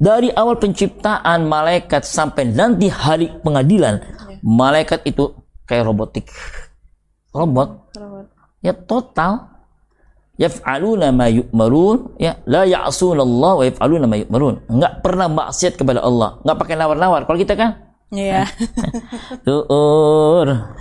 [0.00, 4.00] Dari awal penciptaan malaikat sampai nanti hari pengadilan,
[4.40, 5.36] malaikat itu
[5.68, 6.32] kayak robotik.
[7.30, 7.94] Robot.
[8.60, 9.50] Ya total.
[10.40, 12.16] Yaf'aluna ma yu'marun.
[12.16, 14.66] Ya la ya'suna Allah wa yaf'aluna ma yu'marun.
[14.66, 16.40] Enggak pernah maksiat kepada Allah.
[16.42, 17.28] Enggak pakai nawar-nawar.
[17.28, 17.70] Kalau kita kan?
[18.10, 18.48] Iya.
[19.46, 20.74] tuur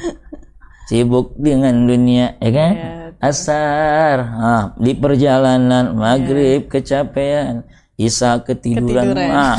[0.90, 2.74] sibuk dengan dunia ya kan?
[2.74, 4.18] Iya, asar.
[4.26, 7.68] Ah, di perjalanan maghrib kecapean.
[8.00, 9.30] Isa ketiduran, Ketiduran.
[9.30, 9.58] Ah,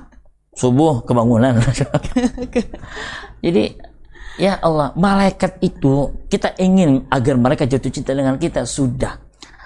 [0.60, 1.60] subuh kebangunan.
[3.44, 3.76] Jadi
[4.40, 9.18] ya Allah malaikat itu kita ingin agar mereka jatuh cinta dengan kita sudah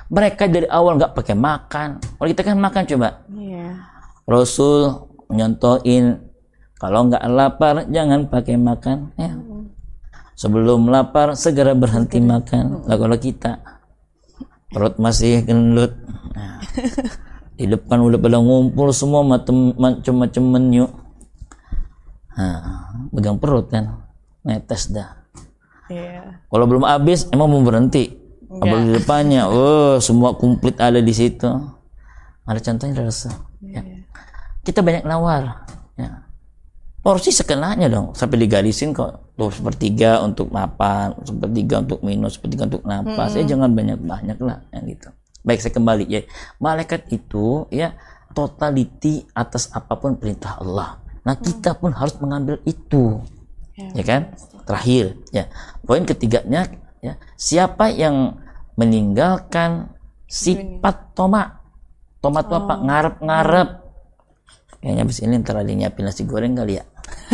[0.08, 3.66] mereka dari awal nggak pakai makan kalau kita kan makan coba Iya.
[4.28, 6.28] Rasul nyontoin
[6.78, 9.34] kalau nggak lapar jangan pakai makan ya.
[10.38, 12.86] Sebelum lapar segera berhenti makan.
[12.86, 13.58] Lah kalau kita
[14.70, 15.90] perut masih gendut.
[16.38, 16.62] Nah,
[17.58, 20.86] di depan udah pada ngumpul semua macam-macam menu.
[22.38, 24.06] Nah, pegang perut kan.
[24.48, 25.28] Netes dah.
[25.92, 26.40] Iya.
[26.48, 28.16] Kalau belum habis emang mau berhenti.
[28.48, 31.44] Apalagi di depannya, oh semua komplit ada di situ.
[32.48, 33.28] Ada contohnya rasa.
[33.60, 33.84] Ya.
[34.64, 35.68] Kita banyak nawar.
[36.00, 36.24] Ya.
[37.04, 39.36] Porsi sekenanya dong, sampai digarisin kok.
[39.36, 43.36] Tuh sepertiga untuk mapan, sepertiga untuk minum, sepertiga untuk napas.
[43.36, 45.12] Ya jangan banyak-banyak lah, yang gitu.
[45.44, 46.24] Baik saya kembali ya.
[46.56, 47.92] Malaikat itu ya
[48.32, 51.04] totality atas apa pun perintah Allah.
[51.22, 53.20] Nah kita pun harus mengambil itu
[53.78, 54.04] ya.
[54.04, 54.22] Kan?
[54.66, 55.44] Terakhir ya.
[55.86, 56.66] Poin ketiganya
[56.98, 58.42] ya siapa yang
[58.74, 59.94] meninggalkan
[60.26, 61.62] sifat toma
[62.18, 62.74] toma itu apa?
[62.82, 63.68] Ngarep-ngarep.
[64.78, 66.84] Kayaknya abis ini ntar ada nyiapin nasi goreng kali ya.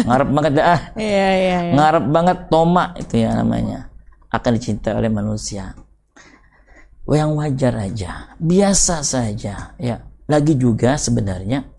[0.07, 0.65] Ngarep banget dah.
[0.65, 0.81] Ah.
[1.01, 1.73] Iya, iya, iya.
[1.77, 3.93] ngarep banget toma itu ya namanya.
[4.33, 5.77] Akan dicintai oleh manusia.
[7.05, 8.11] Yang wajar aja.
[8.41, 9.97] Biasa saja ya.
[10.25, 11.74] Lagi juga sebenarnya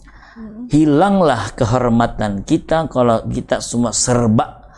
[0.70, 4.70] hilanglah kehormatan kita kalau kita semua serba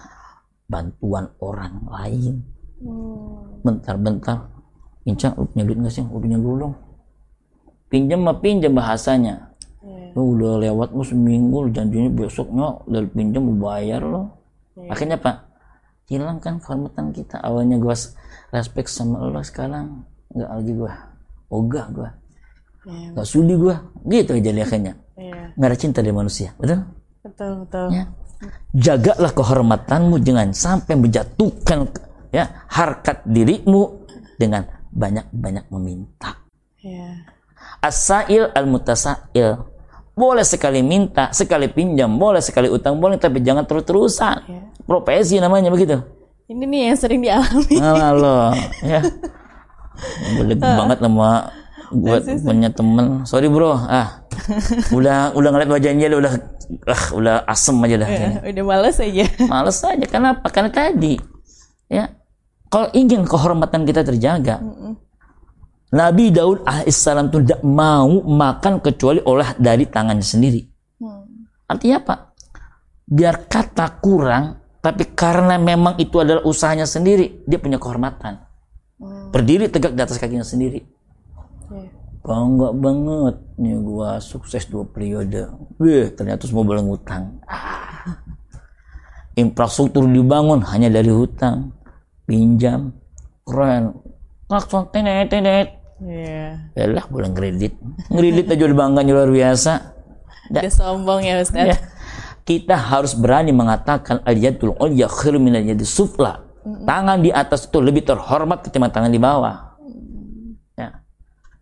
[0.67, 2.36] bantuan orang lain.
[3.63, 4.54] Bentar-bentar.
[5.08, 6.04] Pincang lu punya duit nggak sih?
[6.04, 6.76] Lu punya dulu dong
[7.88, 9.56] pinjam mah pinjam bahasanya.
[10.15, 14.34] Lu udah lewat lu seminggu lu janjinya besoknya udah pinjam lu bayar lo
[14.89, 15.47] akhirnya apa?
[16.08, 17.39] Hilang kan kehormatan kita.
[17.43, 17.95] Awalnya gua
[18.52, 20.93] respect sama lo sekarang nggak lagi gua.
[21.47, 22.10] Ogah gua
[22.88, 23.12] Iya.
[23.13, 25.52] nggak sudi gua gitu aja akhirnya Iya.
[25.54, 26.88] nggak ada cinta dari manusia betul
[27.19, 27.88] Betul, betul.
[27.91, 28.04] ya
[28.71, 31.91] jagalah kehormatanmu jangan sampai menjatuhkan
[32.30, 36.39] ya harkat dirimu dengan banyak-banyak meminta
[36.80, 37.28] Iya.
[37.82, 39.67] asail al mutasail
[40.13, 44.62] boleh sekali minta sekali pinjam boleh sekali utang boleh tapi jangan terus-terusan Iya.
[44.86, 46.00] profesi namanya begitu
[46.47, 47.76] Ini nih yang sering dialami.
[47.76, 48.38] Alah lo
[48.80, 49.04] ya
[50.39, 51.52] boleh banget sama
[51.91, 54.28] buat punya temen sorry bro ah
[54.97, 56.34] udah udah ngeliat wajahnya udah
[56.88, 58.39] ah udah asem aja dah kayaknya.
[58.43, 59.26] Udah males aja.
[59.52, 60.45] Males aja kenapa?
[60.52, 61.15] Karena tadi
[61.88, 62.12] ya
[62.67, 64.60] kalau ingin kehormatan kita terjaga
[65.88, 70.62] Nabi Daud alaihissalam itu tidak mau makan kecuali olah dari tangannya sendiri.
[71.67, 72.15] Artinya apa?
[73.08, 78.43] Biar kata kurang, tapi karena memang itu adalah usahanya sendiri, dia punya kehormatan.
[79.32, 80.84] Berdiri tegak di atas kakinya sendiri.
[82.28, 85.48] Bangga banget nih gua sukses dua periode.
[85.80, 87.40] Wih, ternyata semua barang hutang.
[87.48, 88.20] Ah.
[89.34, 91.72] Infrastruktur dibangun hanya dari hutang,
[92.28, 92.92] pinjam,
[93.48, 93.96] keren.
[94.48, 96.72] klakson tenet tenet Iya.
[96.78, 97.74] Yalah pulang kredit.
[98.08, 99.74] Kredit aja udah bangga luar biasa.
[100.54, 101.74] Da- Udah sombong ya Ustaz.
[101.74, 101.78] ya.
[102.46, 106.46] Kita harus berani mengatakan al-yadul ulya khairu minal yadi sufla.
[106.63, 109.66] Tangan di atas itu lebih terhormat ketimbang tangan di bawah.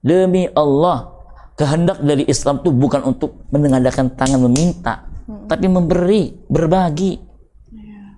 [0.06, 1.18] Demi Allah,
[1.58, 5.02] kehendak dari Islam itu bukan untuk mengadakan tangan meminta,
[5.50, 7.18] tapi memberi, berbagi.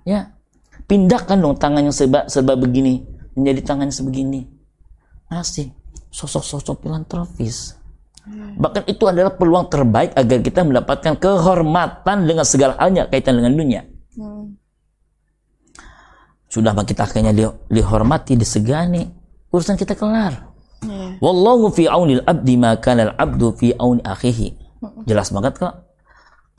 [0.04, 0.36] Ya.
[0.84, 3.04] Pindahkan dong tangan yang serba, serba begini
[3.36, 4.40] menjadi tangan yang sebegini.
[5.32, 5.72] Masih
[6.12, 7.76] sosok-sosok filantropis.
[8.58, 13.82] Bahkan itu adalah peluang terbaik agar kita mendapatkan kehormatan dengan segala halnya kaitan dengan dunia.
[14.16, 14.56] Hmm.
[16.48, 19.04] Sudah kita akhirnya di- dihormati, disegani,
[19.52, 20.47] urusan kita kelar.
[20.84, 21.18] Iya.
[21.18, 24.54] Wallahu fi aunil abdi ma kana al abdu fi auni akhihi.
[25.08, 25.74] Jelas banget kok.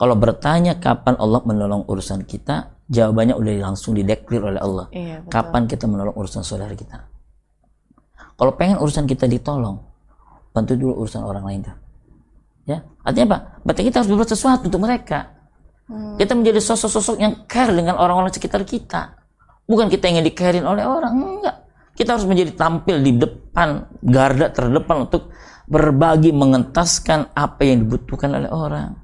[0.00, 4.88] Kalau bertanya kapan Allah menolong urusan kita, jawabannya udah langsung dideklir oleh Allah.
[4.92, 5.32] Iya, betul.
[5.32, 7.04] Kapan kita menolong urusan saudara kita?
[8.40, 9.76] Kalau pengen urusan kita ditolong,
[10.56, 11.76] bantu dulu urusan orang lain tuh.
[12.64, 13.38] Ya, artinya apa?
[13.60, 15.36] Berarti kita harus berbuat sesuatu untuk mereka.
[15.90, 19.20] Kita menjadi sosok-sosok yang care dengan orang-orang sekitar kita.
[19.66, 21.56] Bukan kita ingin di-carein oleh orang, enggak.
[22.00, 25.28] Kita harus menjadi tampil di depan, garda terdepan untuk
[25.68, 28.96] berbagi, mengentaskan apa yang dibutuhkan oleh orang.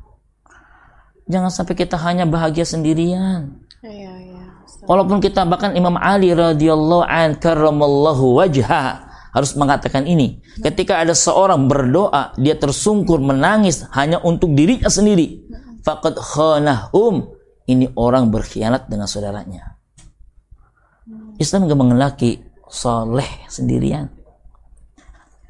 [1.29, 3.53] Jangan sampai kita hanya bahagia sendirian.
[3.85, 4.45] Iya, iya.
[4.89, 10.41] Walaupun kita bahkan Imam Ali radhiyallahu an karramallahu wajha harus mengatakan ini.
[10.65, 15.45] Ketika ada seorang berdoa, dia tersungkur menangis hanya untuk dirinya sendiri.
[15.85, 17.37] Faqad khanahum.
[17.69, 19.77] Ini orang berkhianat dengan saudaranya.
[21.37, 24.11] Islam gak mengelaki soleh sendirian.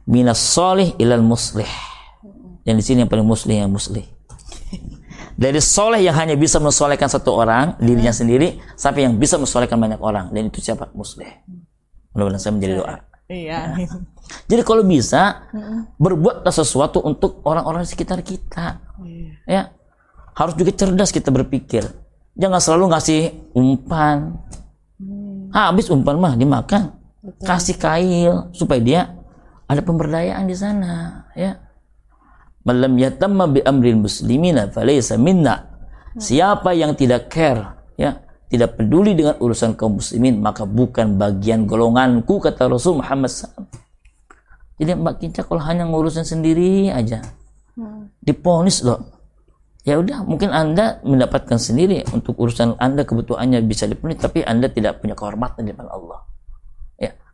[0.06, 1.68] Minas soleh ilal muslih.
[2.62, 4.06] Dan di sini yang paling muslih yang muslih.
[5.36, 10.00] Dari soleh yang hanya bisa mensolehkan satu orang, dirinya sendiri, sampai yang bisa mensolehkan banyak
[10.00, 10.32] orang.
[10.32, 10.88] Dan itu siapa?
[10.96, 11.28] Muslih.
[12.16, 12.96] Mudah-mudahan saya menjadi doa.
[13.28, 13.76] Iya.
[14.48, 15.44] Jadi kalau bisa,
[16.00, 18.80] berbuatlah sesuatu untuk orang-orang di sekitar kita.
[19.44, 19.76] Ya,
[20.32, 21.84] harus juga cerdas kita berpikir.
[22.32, 23.20] Jangan selalu ngasih
[23.52, 24.40] umpan.
[25.52, 26.96] Habis umpan mah dimakan.
[27.42, 29.00] Kasih kail supaya dia
[29.66, 31.26] ada pemberdayaan di sana.
[31.34, 31.66] Ya,
[32.66, 35.70] Malam yatamma bi amril muslimina falaysa minna.
[36.18, 38.18] Siapa yang tidak care, ya,
[38.50, 43.70] tidak peduli dengan urusan kaum muslimin, maka bukan bagian golonganku kata Rasul Muhammad SAW.
[44.82, 47.22] Jadi Mbak Kinca kalau hanya ngurusin sendiri aja,
[48.18, 49.14] diponis loh.
[49.86, 54.98] Ya udah, mungkin Anda mendapatkan sendiri untuk urusan Anda kebutuhannya bisa dipenuhi, tapi Anda tidak
[54.98, 56.25] punya kehormatan di depan Allah.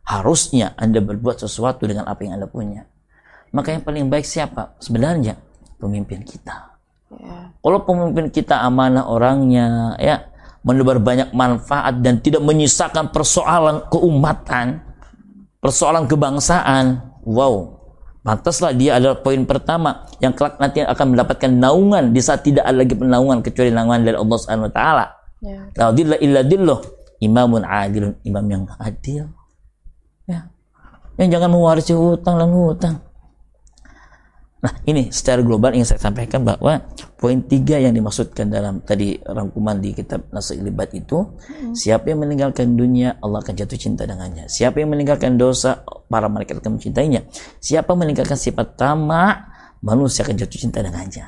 [0.03, 2.83] Ya, harusnya Anda berbuat sesuatu dengan apa yang Anda punya.
[3.55, 4.75] Maka yang paling baik siapa?
[4.83, 5.39] Sebenarnya
[5.79, 6.75] pemimpin kita.
[7.13, 7.53] Iya.
[7.61, 10.27] Kalau pemimpin kita amanah orangnya, ya
[10.63, 14.81] menebar banyak manfaat dan tidak menyisakan persoalan keumatan,
[15.59, 17.77] persoalan kebangsaan, wow,
[18.23, 22.79] pantaslah dia adalah poin pertama yang kelak nanti akan mendapatkan naungan di saat tidak ada
[22.79, 25.05] lagi penaungan kecuali naungan dari Allah Subhanahu Wa Taala.
[25.75, 26.79] La dilla illa dilluh.
[27.23, 29.31] Imamun adilun, imam yang adil.
[31.15, 31.25] Ya.
[31.25, 32.95] Yang jangan mewarisi hutang dan hutang.
[34.63, 36.87] Nah, ini secara global ingin saya sampaikan bahwa
[37.19, 41.35] poin tiga yang dimaksudkan dalam tadi rangkuman di kitab Nasr Libat itu,
[41.75, 44.47] siapa yang meninggalkan dunia, Allah akan jatuh cinta dengannya.
[44.47, 47.27] Siapa yang meninggalkan dosa, para malaikat akan mencintainya.
[47.59, 49.51] Siapa yang meninggalkan sifat tamak,
[49.83, 51.27] manusia akan jatuh cinta dengannya.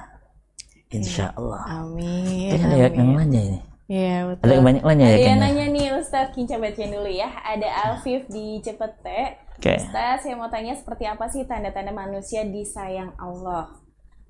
[0.95, 1.83] Insya Allah.
[1.83, 2.55] Amin.
[2.55, 3.19] Ini ada yang amin.
[3.19, 3.59] nanya ini.
[3.91, 4.43] Iya, betul.
[4.47, 7.29] Ada yang banyak nanya ya Ada yang nanya nih Ustadz, Kinca bacain dulu ya.
[7.43, 9.44] Ada Alfif di Cepete.
[9.55, 9.79] Oke.
[9.79, 13.71] Ustadz, saya mau tanya seperti apa sih tanda-tanda manusia disayang Allah?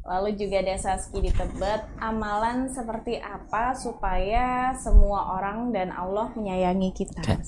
[0.06, 6.94] Lalu juga ada Saski di Tebet, amalan seperti apa supaya semua orang dan Allah menyayangi
[6.94, 7.26] kita?
[7.26, 7.42] Oke.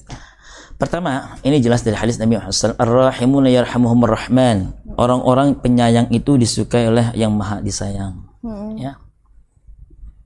[0.78, 2.78] Pertama, ini jelas dari hadis Nabi Muhammad SAW.
[2.82, 4.74] Ar-Rahimuna yarhamuhumur Rahman.
[4.98, 8.26] Orang-orang penyayang itu disukai oleh yang maha disayang.
[8.42, 8.74] Hmm.
[8.74, 8.98] Ya.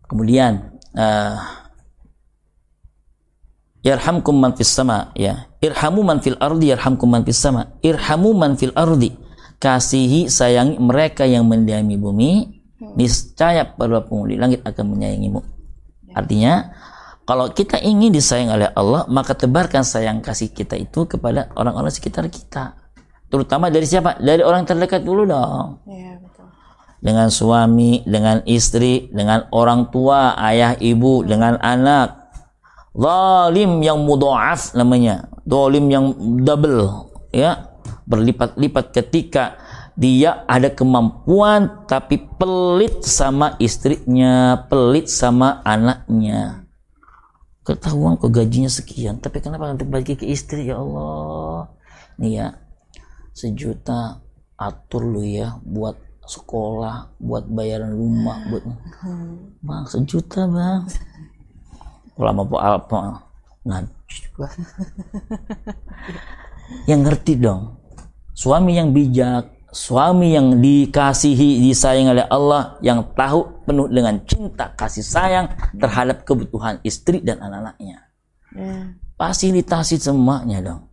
[0.08, 1.36] Kemudian, eh,
[3.86, 5.14] yarhamkum man fis sama.
[5.14, 5.52] Ya.
[5.62, 7.78] Irhamu man fil ardi yarhamkum man fis sama.
[7.86, 9.14] Irhamu man fil ardi.
[9.62, 12.32] Kasihi sayangi mereka yang mendiami bumi.
[12.98, 15.46] Niscaya para penghuni langit akan menyayangimu.
[16.18, 16.74] Artinya,
[17.30, 22.26] kalau kita ingin disayang oleh Allah, maka tebarkan sayang kasih kita itu kepada orang-orang sekitar
[22.28, 22.76] kita.
[23.32, 24.20] Terutama dari siapa?
[24.20, 25.80] Dari orang terdekat dulu dong.
[25.88, 26.52] Iya, betul.
[27.00, 32.21] Dengan suami, dengan istri, dengan orang tua, ayah, ibu, dengan anak.
[32.92, 35.32] Zalim yang mudha'af namanya.
[35.48, 36.06] Zalim yang
[36.44, 37.12] double.
[37.32, 37.72] Ya.
[38.06, 39.56] Berlipat-lipat ketika
[39.96, 46.62] dia ada kemampuan tapi pelit sama istrinya, pelit sama anaknya
[47.62, 51.70] ketahuan kok gajinya sekian tapi kenapa nanti bagi ke istri ya Allah
[52.18, 52.48] nih ya
[53.38, 54.18] sejuta
[54.58, 55.94] atur lu ya buat
[56.26, 58.64] sekolah buat bayaran rumah buat
[59.62, 60.90] bang sejuta bang
[62.20, 63.24] lama po apa
[63.62, 63.86] nah
[66.90, 67.78] yang ngerti dong.
[68.32, 75.02] Suami yang bijak suami yang dikasihi disayang oleh Allah yang tahu penuh dengan cinta kasih
[75.02, 75.48] sayang
[75.80, 78.12] terhadap kebutuhan istri dan anak-anaknya.
[78.52, 79.00] Yeah.
[79.16, 80.92] fasilitasi semuanya dong.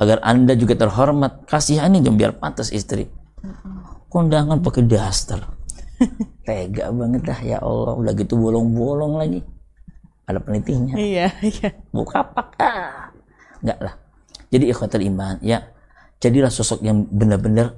[0.00, 3.04] Agar anda juga terhormat kasihani dong biar pantas istri.
[4.08, 5.44] Kondangan pakai daster.
[6.48, 8.00] Tega banget dah ya Allah.
[8.00, 9.44] Udah gitu bolong-bolong lagi
[10.30, 10.94] ada penelitinya.
[10.96, 11.68] Iya iya.
[11.90, 12.42] Buka apa
[13.60, 13.94] enggak lah.
[14.50, 15.62] Jadi ikhwatul iman ya
[16.18, 17.76] jadilah sosok yang benar-benar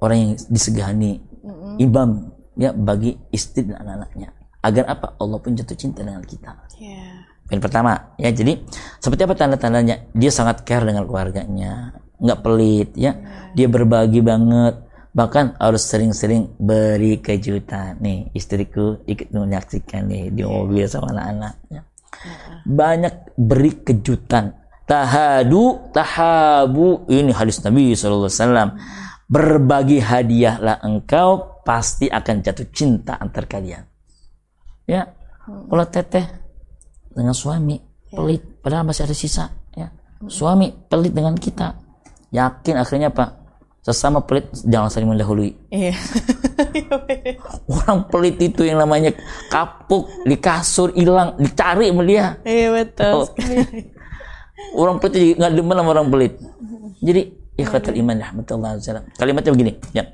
[0.00, 1.74] orang yang disegani mm-hmm.
[1.78, 2.10] imam
[2.56, 4.28] ya bagi istri dan anak-anaknya.
[4.64, 5.06] Agar apa?
[5.20, 6.56] Allah pun jatuh cinta dengan kita.
[6.80, 7.28] Yeah.
[7.44, 8.64] Poin pertama ya jadi
[8.98, 10.08] seperti apa tanda-tandanya?
[10.16, 12.00] Dia sangat care dengan keluarganya.
[12.16, 13.12] Nggak pelit ya.
[13.12, 13.14] Yeah.
[13.52, 14.80] dia berbagi banget.
[15.14, 18.00] Bahkan harus sering-sering beri kejutan.
[18.00, 21.84] Nih istriku ikut menyaksikan nih di mobil sama anak-anaknya
[22.64, 24.54] banyak beri kejutan.
[24.84, 27.08] Tahadu tahabu.
[27.08, 28.76] Ini hadis Nabi SAW
[29.24, 33.84] berbagi hadiahlah engkau pasti akan jatuh cinta antar kalian.
[34.84, 35.08] Ya.
[35.44, 36.24] Kalau teteh
[37.12, 37.76] dengan suami
[38.08, 38.42] pelit.
[38.60, 39.88] Padahal masih ada sisa ya.
[40.28, 41.76] Suami pelit dengan kita.
[42.32, 43.43] Yakin akhirnya apa
[43.84, 45.52] sesama pelit jangan saling mendahului.
[45.68, 45.92] Iya.
[47.68, 49.12] orang pelit itu yang namanya
[49.52, 52.40] kapuk di kasur hilang dicari sama dia.
[52.48, 53.28] Iya betul oh.
[54.80, 56.32] orang pelit jadi nggak demen sama orang pelit.
[57.04, 57.22] Jadi
[57.60, 58.28] ikhwatul iman ya
[59.20, 60.08] kalimatnya begini ya.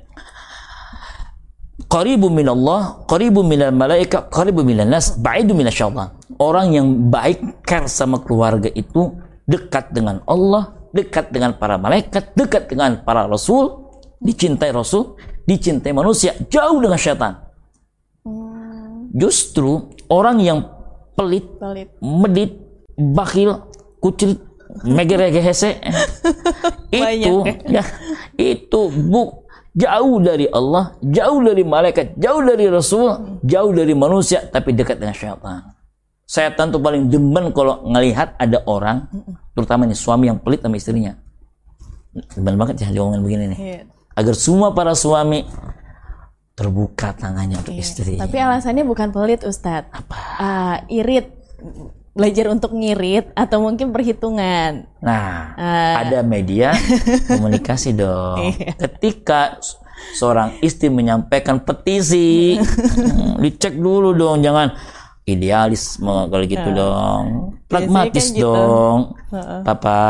[1.91, 6.15] Qaribu minallah, qaribu minal malaika, qaribu minan nas, ba'idu minasyaitan.
[6.39, 9.11] Orang yang baik care sama keluarga itu
[9.43, 15.15] dekat dengan Allah, dekat dengan para malaikat, dekat dengan para rasul, dicintai rasul,
[15.47, 17.33] dicintai manusia, jauh dengan syaitan.
[19.11, 20.59] Justru orang yang
[21.15, 21.89] pelit, pelit.
[21.99, 22.51] medit,
[22.95, 23.67] bakhil,
[23.99, 24.39] kucil,
[24.87, 25.83] megerehese
[26.95, 27.43] itu
[27.75, 27.83] ya
[28.39, 29.41] itu bu
[29.75, 35.15] jauh dari Allah, jauh dari malaikat, jauh dari Rasul, jauh dari manusia, tapi dekat dengan
[35.15, 35.71] syaitan.
[36.31, 39.03] Setan tuh paling demen kalau ngelihat ada orang,
[39.51, 41.19] terutama nih suami yang pelit sama istrinya.
[42.39, 43.59] Demen banget ya diomongin begini nih.
[43.59, 43.79] Iya.
[44.15, 45.43] Agar semua para suami
[46.55, 47.83] terbuka tangannya untuk iya.
[47.83, 48.15] istri.
[48.15, 49.91] Tapi alasannya bukan pelit Ustadz.
[49.91, 50.19] Apa?
[50.39, 51.35] Uh, irit
[52.15, 54.87] belajar untuk ngirit atau mungkin perhitungan.
[55.03, 55.95] Nah, uh.
[55.99, 56.71] ada media
[57.27, 58.55] komunikasi dong.
[58.55, 58.79] Iya.
[58.79, 59.59] Ketika
[60.15, 62.55] seorang istri menyampaikan petisi,
[63.43, 66.75] dicek dulu dong, jangan idealisme kalau gitu uh.
[66.75, 67.25] dong.
[67.67, 68.45] Pragmatis kan gitu.
[68.51, 68.99] dong.
[69.31, 69.61] Uh-uh.
[69.63, 70.01] Papa,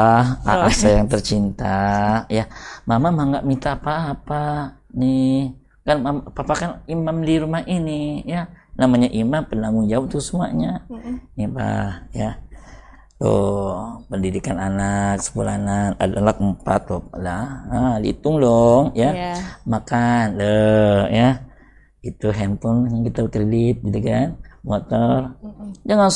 [0.46, 0.72] oh.
[0.74, 2.50] saya yang tercinta, ya.
[2.90, 4.78] Mama mah nggak minta apa-apa.
[4.96, 10.88] Nih, kan papa kan imam di rumah ini, ya namanya imam penanggung jawab tuh semuanya
[10.88, 11.16] mm-hmm.
[11.36, 12.32] ini pak ya
[13.22, 19.38] tuh pendidikan anak sepuluh anak ada anak empat tuh lah ah, dihitung dong ya yeah.
[19.68, 21.30] makan deh ya
[22.02, 25.70] itu handphone yang kita kredit gitu kan mm-hmm.
[25.86, 26.12] jangan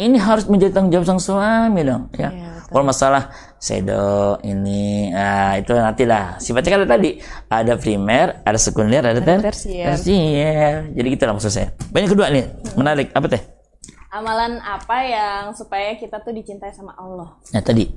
[0.00, 2.30] ini harus menjadi tanggung jawab sang suami dong ya.
[2.32, 7.18] ya Kalau masalah sedo ini nah itu nanti lah sifatnya kan tadi
[7.50, 9.90] ada primer, ada sekunder, ada, ter tersier.
[9.90, 10.94] tersier.
[10.94, 11.74] Jadi gitu lah maksud saya.
[11.90, 12.46] Banyak kedua nih,
[12.78, 13.42] menarik apa teh?
[14.14, 17.34] Amalan apa yang supaya kita tuh dicintai sama Allah?
[17.50, 17.90] Nah tadi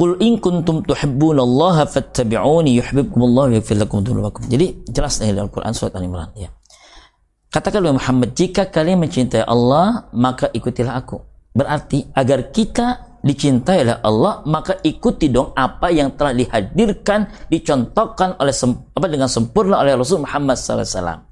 [0.00, 4.00] Qul in kuntum tuhibbunallaha fattabi'uni yuhibbukumullahu wa yaghfir lakum.
[4.48, 6.48] Jadi jelas nih dalam Quran surat Al-Imran ya.
[7.50, 11.18] Katakan Muhammad, jika kalian mencintai Allah, maka ikutilah aku.
[11.50, 18.54] Berarti agar kita dicintai oleh Allah, maka ikuti dong apa yang telah dihadirkan, dicontohkan oleh
[18.94, 21.26] apa dengan sempurna oleh Rasul Muhammad SAW.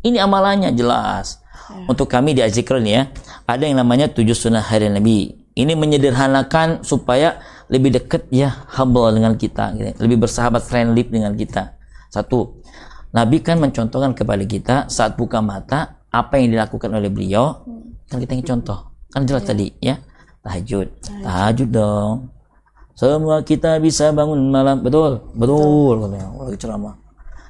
[0.00, 1.44] Ini amalannya jelas.
[1.68, 1.84] Ya.
[1.84, 3.12] Untuk kami di Azikron ya,
[3.44, 5.36] ada yang namanya tujuh sunnah hari Nabi.
[5.52, 10.00] Ini menyederhanakan supaya lebih dekat ya humble dengan kita, gitu.
[10.00, 11.76] lebih bersahabat friendly dengan kita.
[12.08, 12.60] Satu,
[13.12, 17.60] Nabi kan mencontohkan kepada kita saat buka mata apa yang dilakukan oleh beliau
[18.08, 18.92] kan kita ingin contoh.
[19.12, 19.50] Kan jelas yeah.
[19.52, 19.94] tadi ya?
[20.40, 20.88] Tahajud.
[21.20, 21.68] Tahajud.
[21.68, 22.32] Dong.
[22.96, 24.80] Semua kita bisa bangun malam.
[24.80, 25.20] Betul?
[25.36, 26.08] Betul.
[26.12, 26.96] Lagi ceramah.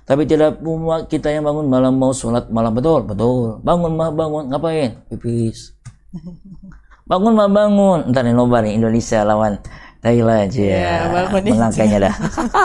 [0.02, 2.74] Tapi tidak semua kita yang bangun malam mau sholat malam.
[2.74, 3.06] Betul?
[3.06, 3.62] Betul.
[3.62, 4.50] Bangun mah bangun.
[4.50, 4.98] Ngapain?
[5.10, 5.74] Pipis.
[7.10, 8.14] Bangun mah bangun.
[8.14, 9.58] Ntar nih nobar nih Indonesia lawan
[10.02, 10.94] Thailand aja ya,
[11.30, 12.14] melangkahnya dah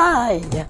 [0.58, 0.66] ya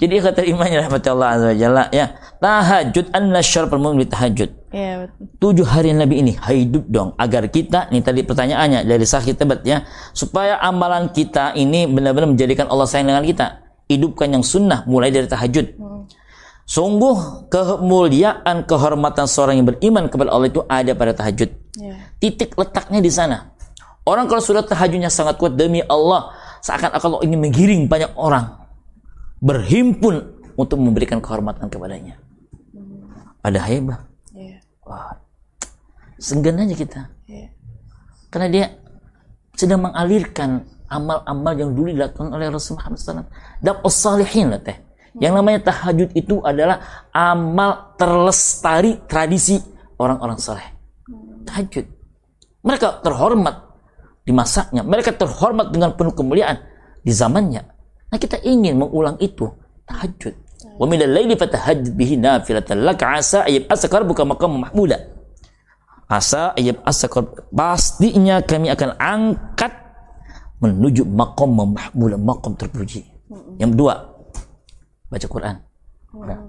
[0.00, 4.48] jadi kata imannya Allah azza wajalla ya tahajud anna syarfal mu'min tahajud.
[4.72, 5.24] Ya, betul.
[5.36, 9.84] Tujuh hari Nabi ini hidup dong agar kita nih tadi pertanyaannya dari sahih tebat ya
[10.16, 13.48] supaya amalan kita ini benar-benar menjadikan Allah sayang dengan kita.
[13.90, 15.74] hidupkan yang sunnah mulai dari tahajud.
[16.62, 21.50] Sungguh kemuliaan kehormatan seorang yang beriman kepada Allah itu ada pada tahajud.
[21.74, 21.98] Yeah.
[22.22, 23.49] Titik letaknya di sana.
[24.04, 26.32] Orang kalau sudah tahajudnya sangat kuat demi Allah,
[26.64, 28.56] seakan-akan Allah ingin menggiring banyak orang
[29.40, 32.20] berhimpun untuk memberikan kehormatan kepadanya.
[33.40, 34.00] Ada hebat.
[34.36, 34.60] Yeah.
[34.84, 35.16] Wah,
[36.20, 37.00] senggan aja kita.
[37.24, 37.52] Yeah.
[38.28, 38.66] Karena dia
[39.56, 43.24] sedang mengalirkan amal-amal yang dulu dilakukan oleh Rasulullah SAW.
[43.60, 44.76] Dan salihin lah teh
[45.18, 49.58] yang namanya tahajud itu adalah amal terlestari tradisi
[49.98, 50.68] orang-orang soleh.
[51.48, 51.86] Tahajud.
[52.62, 53.69] Mereka terhormat
[54.30, 54.86] di masanya.
[54.86, 56.62] Mereka terhormat dengan penuh kemuliaan
[57.02, 57.66] di zamannya.
[58.14, 59.50] Nah kita ingin mengulang itu.
[59.90, 60.34] Tahajud.
[60.78, 65.02] Wa minal laili fatahajjud bihi nafilatan laka asa ayyab asakar buka maqam mahmuda.
[66.06, 69.74] Asa ayyab asakar pastinya kami akan angkat
[70.62, 73.02] menuju makom mahmuda, makom terpuji.
[73.58, 73.94] Yang kedua,
[75.10, 75.56] baca Quran.
[76.14, 76.40] Nah.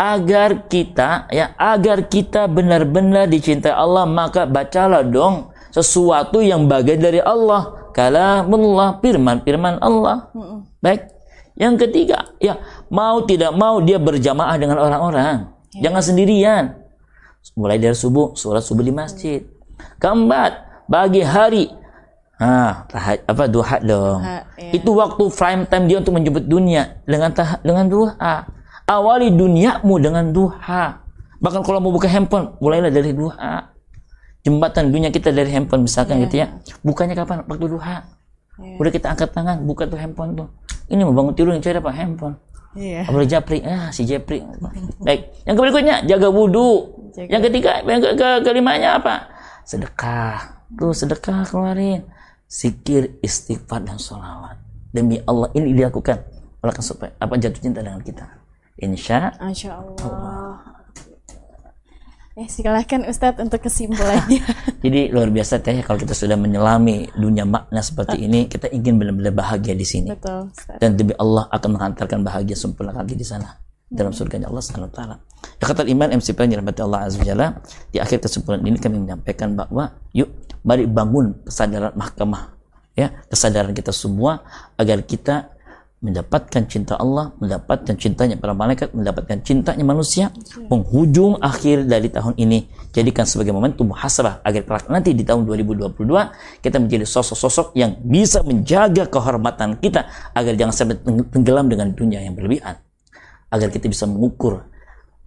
[0.00, 7.18] Agar kita ya agar kita benar-benar dicintai Allah maka bacalah dong sesuatu yang bagian dari
[7.22, 7.90] Allah.
[7.90, 10.30] Kalamullah firman-firman Allah.
[10.78, 11.10] Baik.
[11.58, 12.56] Yang ketiga, ya
[12.88, 15.52] mau tidak mau dia berjamaah dengan orang-orang.
[15.76, 15.90] Ya.
[15.90, 16.64] Jangan sendirian.
[17.52, 19.44] Mulai dari subuh, sholat subuh di masjid.
[20.00, 21.80] Keempat, bagi hari
[22.40, 24.24] Ah, tahaj, apa duha dong.
[24.24, 24.72] Duha, ya.
[24.72, 28.48] Itu waktu prime time dia untuk menjemput dunia dengan tah, dengan duha.
[28.88, 31.04] Awali duniamu dengan duha.
[31.36, 33.69] Bahkan kalau mau buka handphone, mulailah dari duha.
[34.40, 36.24] Jembatan dunia kita dari handphone misalkan yeah.
[36.24, 36.46] gitu ya.
[36.80, 37.44] Bukanya kapan?
[37.44, 37.96] Waktu duha.
[38.56, 38.80] Yeah.
[38.80, 40.48] Udah kita angkat tangan, buka tuh handphone tuh.
[40.88, 41.92] Ini mau bangun tidur yang cari apa?
[41.92, 42.36] Handphone.
[42.72, 43.04] Iya.
[43.04, 43.04] Yeah.
[43.08, 44.40] Apalagi Japri, ah si Japri.
[45.02, 45.20] Baik.
[45.44, 46.70] Yang berikutnya jaga wudhu.
[47.12, 47.28] Jaga.
[47.36, 49.28] Yang ketiga, yang ke, ke kelimanya apa?
[49.68, 50.64] Sedekah.
[50.70, 52.06] Tuh sedekah keluarin
[52.50, 54.58] zikir, istighfar dan sholawat.
[54.90, 56.18] Demi Allah ini dilakukan.
[56.60, 58.26] Allah akan supaya apa jatuh cinta dengan kita.
[58.82, 59.96] Insya, Insya Allah.
[60.02, 60.79] Allah.
[62.38, 64.38] Eh, silakan Ustadz untuk kesimpulannya.
[64.86, 69.34] Jadi luar biasa teh kalau kita sudah menyelami dunia makna seperti ini, kita ingin benar-benar
[69.34, 70.14] bahagia di sini.
[70.14, 70.46] Betul.
[70.54, 70.78] Ustaz.
[70.78, 73.50] Dan demi Allah akan menghantarkan bahagia sempurna lagi di sana
[73.90, 75.16] dalam surga Allah Subhanahu wa taala.
[75.58, 77.58] Ya kata Iman MC Pan Allah Azza Jalla,
[77.90, 80.30] di akhir kesimpulan ini kami menyampaikan bahwa yuk
[80.62, 82.60] mari bangun kesadaran mahkamah
[82.94, 84.44] ya kesadaran kita semua
[84.76, 85.50] agar kita
[86.00, 90.32] mendapatkan cinta Allah, mendapatkan cintanya para malaikat, mendapatkan cintanya manusia,
[90.72, 96.00] penghujung akhir dari tahun ini jadikan sebagai momentum muhasabah agar kelak nanti di tahun 2022
[96.64, 100.96] kita menjadi sosok-sosok yang bisa menjaga kehormatan kita agar jangan sampai
[101.28, 102.80] tenggelam dengan dunia yang berlebihan.
[103.52, 104.64] Agar kita bisa mengukur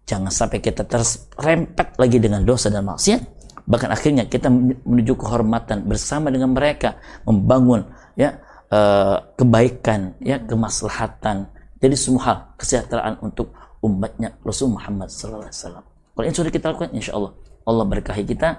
[0.09, 4.51] jangan sampai kita terrempet lagi dengan dosa dan maksiat bahkan akhirnya kita
[4.83, 7.87] menuju kehormatan bersama dengan mereka membangun
[8.19, 8.42] ya
[8.73, 11.53] uh, kebaikan ya kemaslahatan.
[11.77, 13.53] Jadi semua hal kesejahteraan untuk
[13.83, 15.85] umatnya Rasul Muhammad sallallahu alaihi wasallam.
[16.13, 17.31] Kalau ini sudah kita lakukan insya Allah
[17.67, 18.49] Allah berkahi kita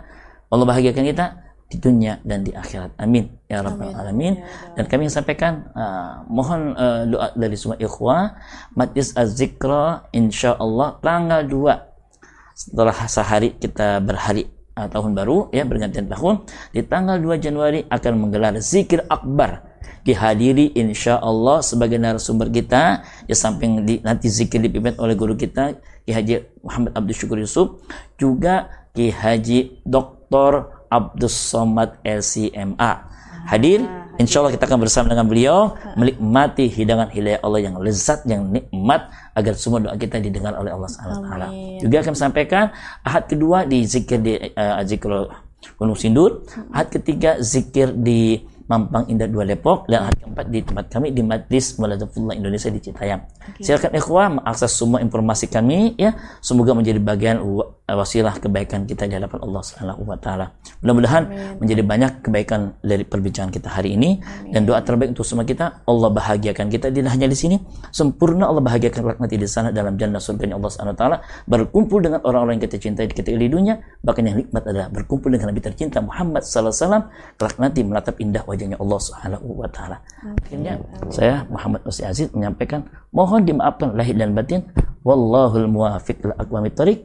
[0.52, 1.26] Allah bahagiakan kita
[1.64, 3.00] di dunia dan di akhirat.
[3.00, 3.32] Amin.
[3.48, 4.38] Ya rabbal alamin.
[4.38, 4.44] Ya
[4.76, 8.36] dan kami sampaikan uh, mohon uh, doa dari semua ikhwah
[8.76, 14.46] majlis az-zikra insyaallah tanggal 2 setelah sehari kita berhari
[14.76, 19.73] uh, tahun baru ya bergantian tahun di tanggal 2 Januari akan menggelar zikir akbar
[20.04, 25.78] dihadiri insya Allah sebagai narasumber kita di samping di, nanti zikir dipimpin oleh guru kita
[26.04, 27.80] Ki Haji Muhammad Abdul Syukur Yusuf
[28.20, 30.84] juga Ki Haji Dr.
[30.92, 32.92] Abdus Somad LCMA
[33.48, 38.46] hadir Insya Allah kita akan bersama dengan beliau menikmati hidangan hidayah Allah yang lezat, yang
[38.46, 41.50] nikmat agar semua doa kita didengar oleh Allah wa
[41.82, 42.70] Juga akan sampaikan
[43.02, 45.10] ahad kedua di zikir di uh, zikir
[45.74, 50.84] Gunung Sindur, ahad ketiga zikir di Mampang Indah Dua Depok dan hari keempat di tempat
[50.88, 53.20] kami di Majlis Muladafullah Indonesia di Citayam.
[53.54, 53.60] Okay.
[53.60, 56.16] Silakan ikhwah mengakses semua informasi kami ya.
[56.40, 57.44] Semoga menjadi bagian
[57.84, 60.56] wasilah kebaikan kita di hadapan Allah Subhanahu wa taala.
[60.80, 61.24] Mudah-mudahan
[61.60, 64.24] menjadi banyak kebaikan dari perbincangan kita hari ini.
[64.24, 64.56] Amin.
[64.56, 66.88] dan doa terbaik untuk semua kita Allah bahagiakan kita.
[66.88, 67.60] Tidak hanya di sini,
[67.92, 71.16] sempurna Allah bahagiakan nanti di sana dalam jannah surga Allah Subhanahu wa taala.
[71.44, 75.52] Berkumpul dengan orang-orang yang kita cintai di di dunia, bahkan yang nikmat adalah berkumpul dengan
[75.52, 77.04] Nabi tercinta Muhammad sallallahu alaihi wasallam.
[77.36, 79.96] Kelak nanti menatap indah wajahnya Allah Subhanahu wa taala.
[80.40, 80.80] Akhirnya
[81.12, 84.64] saya Muhammad Usi Aziz menyampaikan mohon dimaafkan lahir dan batin.
[85.04, 87.04] Wallahul muwafiq ila aqwamit thoriq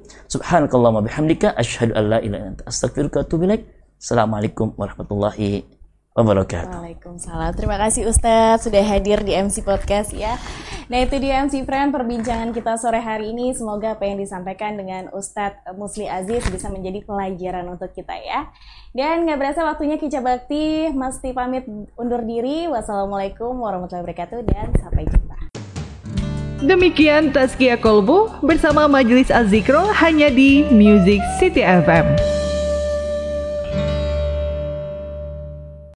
[0.69, 3.57] subhanakallahumma bihamdika asyhadu an la ilaha illa anta astaghfiruka wa.
[3.99, 5.65] Assalamualaikum warahmatullahi
[6.13, 6.77] wabarakatuh.
[6.77, 7.51] Waalaikumsalam.
[7.57, 10.37] Terima kasih Ustadz sudah hadir di MC Podcast ya.
[10.85, 13.51] Nah itu dia MC Friend perbincangan kita sore hari ini.
[13.57, 18.53] Semoga apa yang disampaikan dengan Ustadz Musli Aziz bisa menjadi pelajaran untuk kita ya.
[18.93, 21.65] Dan nggak berasa waktunya Kica Bakti mesti pamit
[21.97, 22.69] undur diri.
[22.69, 25.28] Wassalamualaikum warahmatullahi wabarakatuh dan sampai jumpa.
[26.59, 32.38] Demikian Tazkia Kolbu bersama Majelis Az-Zikro hanya di Music City FM.